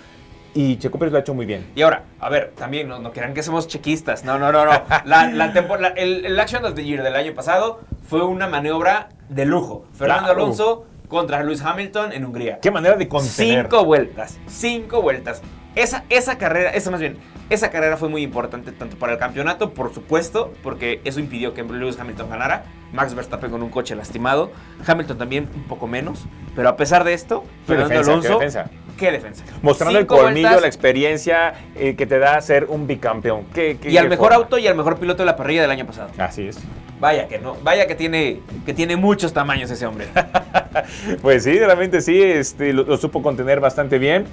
[0.52, 1.64] y Checo Pérez lo ha hecho muy bien.
[1.76, 4.24] Y ahora, a ver, también no, no crean que somos chequistas.
[4.24, 4.72] No, no, no, no.
[5.04, 8.48] La, la tempo- la- el, el Action of the Year del año pasado fue una
[8.48, 9.84] maniobra de lujo.
[9.92, 10.42] Fernando Claro.
[10.42, 12.58] Alonso contra Lewis Hamilton en Hungría.
[12.60, 13.64] Qué manera de contener.
[13.64, 14.38] Cinco vueltas.
[14.48, 15.40] Cinco vueltas.
[15.76, 17.16] Esa, esa carrera, esa más bien,
[17.48, 21.62] esa carrera fue muy importante tanto para el campeonato, por supuesto, porque eso impidió que
[21.62, 22.64] Lewis Hamilton ganara.
[22.92, 24.50] Max Verstappen con un coche lastimado.
[24.84, 26.24] Hamilton también un poco menos.
[26.56, 28.38] Pero a pesar de esto, Qué Fernando defensa, qué Alonso.
[28.40, 28.70] defensa.
[28.98, 29.44] Qué defensa.
[29.62, 33.44] Mostrando Cinco el colmillo, vueltas la experiencia eh, que te da ser un bicampeón.
[33.54, 34.44] Qué- qué- Y al qué mejor forma.
[34.44, 36.10] auto y al mejor piloto de la parrilla del año pasado.
[36.18, 36.58] Así es.
[36.98, 40.08] Vaya que no, vaya que tiene, que tiene muchos tamaños ese hombre.
[41.22, 44.24] Pues sí, realmente sí, este, lo, lo supo contener bastante bien.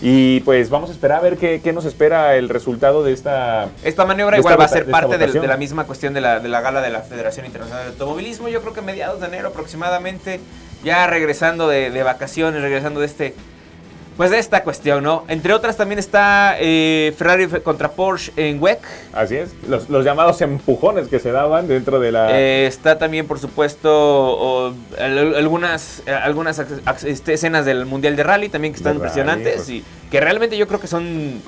[0.00, 3.68] Y pues vamos a esperar a ver qué, qué nos espera el resultado de esta...
[3.82, 5.48] Esta maniobra De igual esta va a ser de parte de, votación.
[5.48, 8.48] la misma cuestión de la, de la gala de la Federación Internacional de Automovilismo.
[8.48, 10.40] Yo creo que mediados de enero aproximadamente,
[10.84, 13.34] ya regresando de, de vacaciones, regresando de este...
[14.18, 15.24] Pues de esta cuestión, ¿no?
[15.28, 18.80] Entre otras también está eh, Ferrari contra Porsche en WEC.
[19.12, 22.36] Así es, los, los llamados empujones que se daban dentro de la...
[22.36, 26.58] Eh, está también, por supuesto, o, al- algunas, eh, algunas
[27.04, 29.70] este, escenas del Mundial de Rally también que están De rally, impresionantes pues.
[29.70, 31.40] y que realmente yo creo que son...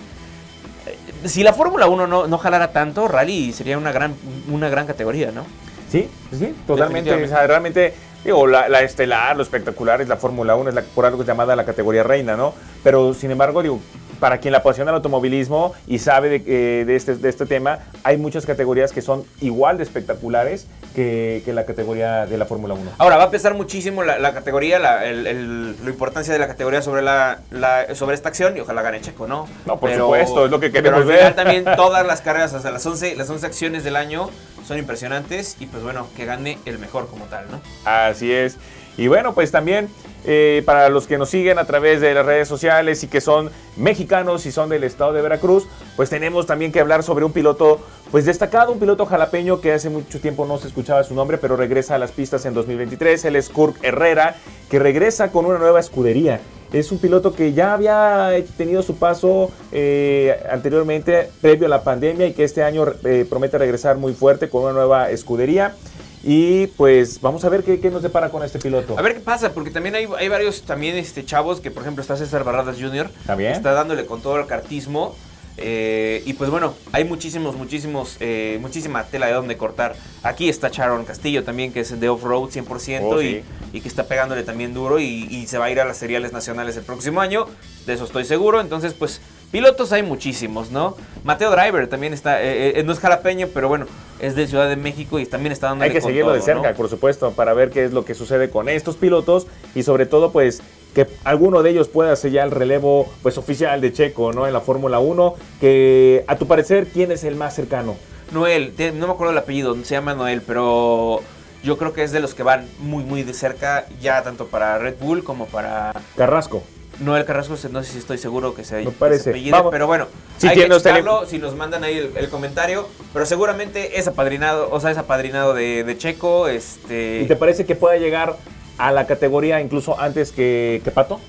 [1.24, 4.14] Si la Fórmula 1 no, no jalara tanto, Rally sería una gran,
[4.48, 5.44] una gran categoría, ¿no?
[5.90, 7.12] Sí, sí, totalmente.
[7.12, 7.92] O sea, realmente,
[8.24, 11.56] digo, la, la estelar, lo espectacular es la Fórmula 1, es la, por algo llamada
[11.56, 12.54] la categoría reina, ¿no?
[12.82, 13.80] Pero sin embargo, digo,
[14.20, 17.80] para quien le apasiona el automovilismo y sabe de, eh, de este, de este tema,
[18.04, 22.74] hay muchas categorías que son igual de espectaculares que, que la categoría de la Fórmula
[22.74, 22.90] 1.
[22.98, 26.46] Ahora, va a pesar muchísimo la, la categoría, la, el- el- la importancia de la
[26.48, 29.48] categoría sobre, la, la- sobre esta acción y ojalá gane Checo, ¿no?
[29.66, 31.34] No, por supuesto, es lo que queremos pero al final ver.
[31.62, 34.28] también todas las carreras, hasta las 11, las 11 acciones del año
[34.66, 37.60] son impresionantes y pues bueno, que gane el mejor como tal, ¿no?
[37.84, 38.56] Así es.
[39.00, 39.88] Y bueno, pues también
[40.26, 43.50] eh, para los que nos siguen a través de las redes sociales y que son
[43.78, 47.80] mexicanos y son del estado de Veracruz, pues tenemos también que hablar sobre un piloto
[48.10, 51.56] pues destacado, un piloto jalapeño que hace mucho tiempo no se escuchaba su nombre, pero
[51.56, 53.24] regresa a las pistas en 2023.
[53.24, 54.36] Él es Kurt Herrera,
[54.68, 56.38] que regresa con una nueva escudería.
[56.70, 62.26] Es un piloto que ya había tenido su paso eh, anteriormente, previo a la pandemia,
[62.26, 65.74] y que este año eh, promete regresar muy fuerte con una nueva escudería.
[66.22, 68.98] Y pues vamos a ver qué, qué nos depara con este piloto.
[68.98, 72.02] A ver qué pasa, porque también hay, hay varios también este, chavos que, por ejemplo,
[72.02, 73.10] está César Barradas Jr.
[73.26, 73.52] También.
[73.52, 75.14] Está dándole con todo el cartismo.
[75.56, 79.96] eh, y pues bueno, hay muchísimos, muchísimos, eh, muchísima tela de donde cortar.
[80.22, 83.42] Aquí está Sharon Castillo también, que es de off-road 100% Oh, y, sí.
[83.72, 86.32] y que está pegándole también duro y, y se va a ir a las seriales
[86.32, 87.46] nacionales el próximo año.
[87.86, 88.60] De eso estoy seguro.
[88.60, 90.96] Entonces, pues, pilotos hay muchísimos, ¿no?
[91.24, 93.86] Mateo Driver también está, eh, eh, no es jalapeño, pero bueno,
[94.20, 96.88] es de Ciudad de México y también está dando Hay que seguirlo de cerca, por
[96.88, 100.62] supuesto, para ver qué es lo que sucede con estos pilotos y sobre todo, pues,
[100.94, 104.46] que alguno de ellos pueda sellar el relevo, pues, oficial de Checo, ¿no?
[104.46, 107.96] En la Fórmula 1, que a tu parecer, ¿quién es el más cercano?
[108.32, 111.20] Noel, no me acuerdo el apellido, se llama Noel, pero
[111.62, 114.78] yo creo que es de los que van muy, muy de cerca, ya tanto para
[114.78, 116.62] Red Bull como para Carrasco.
[117.00, 117.56] Noel Carrasco.
[117.70, 119.24] No sé si estoy seguro que se, que parece.
[119.24, 119.70] se apellide, Vamos.
[119.72, 120.06] pero bueno,
[120.38, 124.68] Si hay que checarlo, si nos mandan ahí el, el comentario, pero seguramente es apadrinado,
[124.70, 127.20] o sea, es apadrinado de, de Checo, este...
[127.22, 128.36] ¿Y te parece que pueda llegar
[128.78, 131.20] a la categoría incluso antes que, que Pato?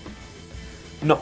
[1.01, 1.19] No.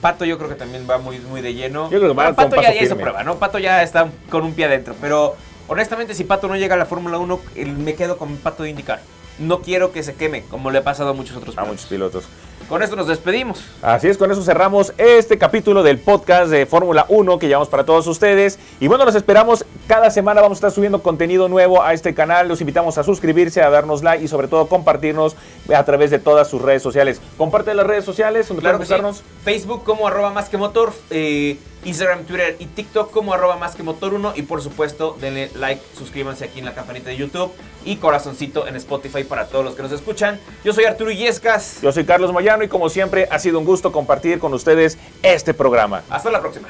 [0.00, 1.84] Pato yo creo que también va muy, muy de lleno.
[1.90, 3.36] Yo creo que va Bueno, Pato ya, ya hizo prueba, ¿no?
[3.36, 4.94] Pato ya está con un pie adentro.
[5.00, 5.34] Pero
[5.68, 8.70] honestamente, si Pato no llega a la Fórmula 1, el- me quedo con Pato de
[8.70, 9.00] indicar.
[9.38, 11.68] No quiero que se queme, como le ha pasado a muchos otros A pilotos.
[11.72, 12.24] muchos pilotos.
[12.68, 13.62] Con esto nos despedimos.
[13.82, 17.84] Así es, con eso cerramos este capítulo del podcast de Fórmula 1 que llevamos para
[17.84, 18.58] todos ustedes.
[18.80, 19.64] Y bueno, los esperamos.
[19.86, 22.48] Cada semana vamos a estar subiendo contenido nuevo a este canal.
[22.48, 25.36] Los invitamos a suscribirse, a darnos like y sobre todo compartirnos
[25.74, 27.20] a través de todas sus redes sociales.
[27.36, 29.22] Comparte las redes sociales donde Claro pueden sí.
[29.44, 33.82] Facebook como arroba más que motor, eh, Instagram, Twitter y TikTok como arroba más que
[33.82, 37.52] motor 1 y por supuesto denle like, suscríbanse aquí en la campanita de YouTube
[37.84, 40.40] y corazoncito en Spotify para todos los que nos escuchan.
[40.64, 41.80] Yo soy Arturo Illescas.
[41.82, 45.54] Yo soy Carlos Moyano y como siempre ha sido un gusto compartir con ustedes este
[45.54, 46.02] programa.
[46.10, 46.68] Hasta la próxima.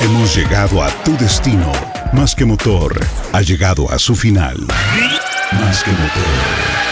[0.00, 1.70] Hemos llegado a tu destino.
[2.12, 2.98] Más que motor
[3.32, 4.56] ha llegado a su final.
[5.52, 6.89] Más que motor.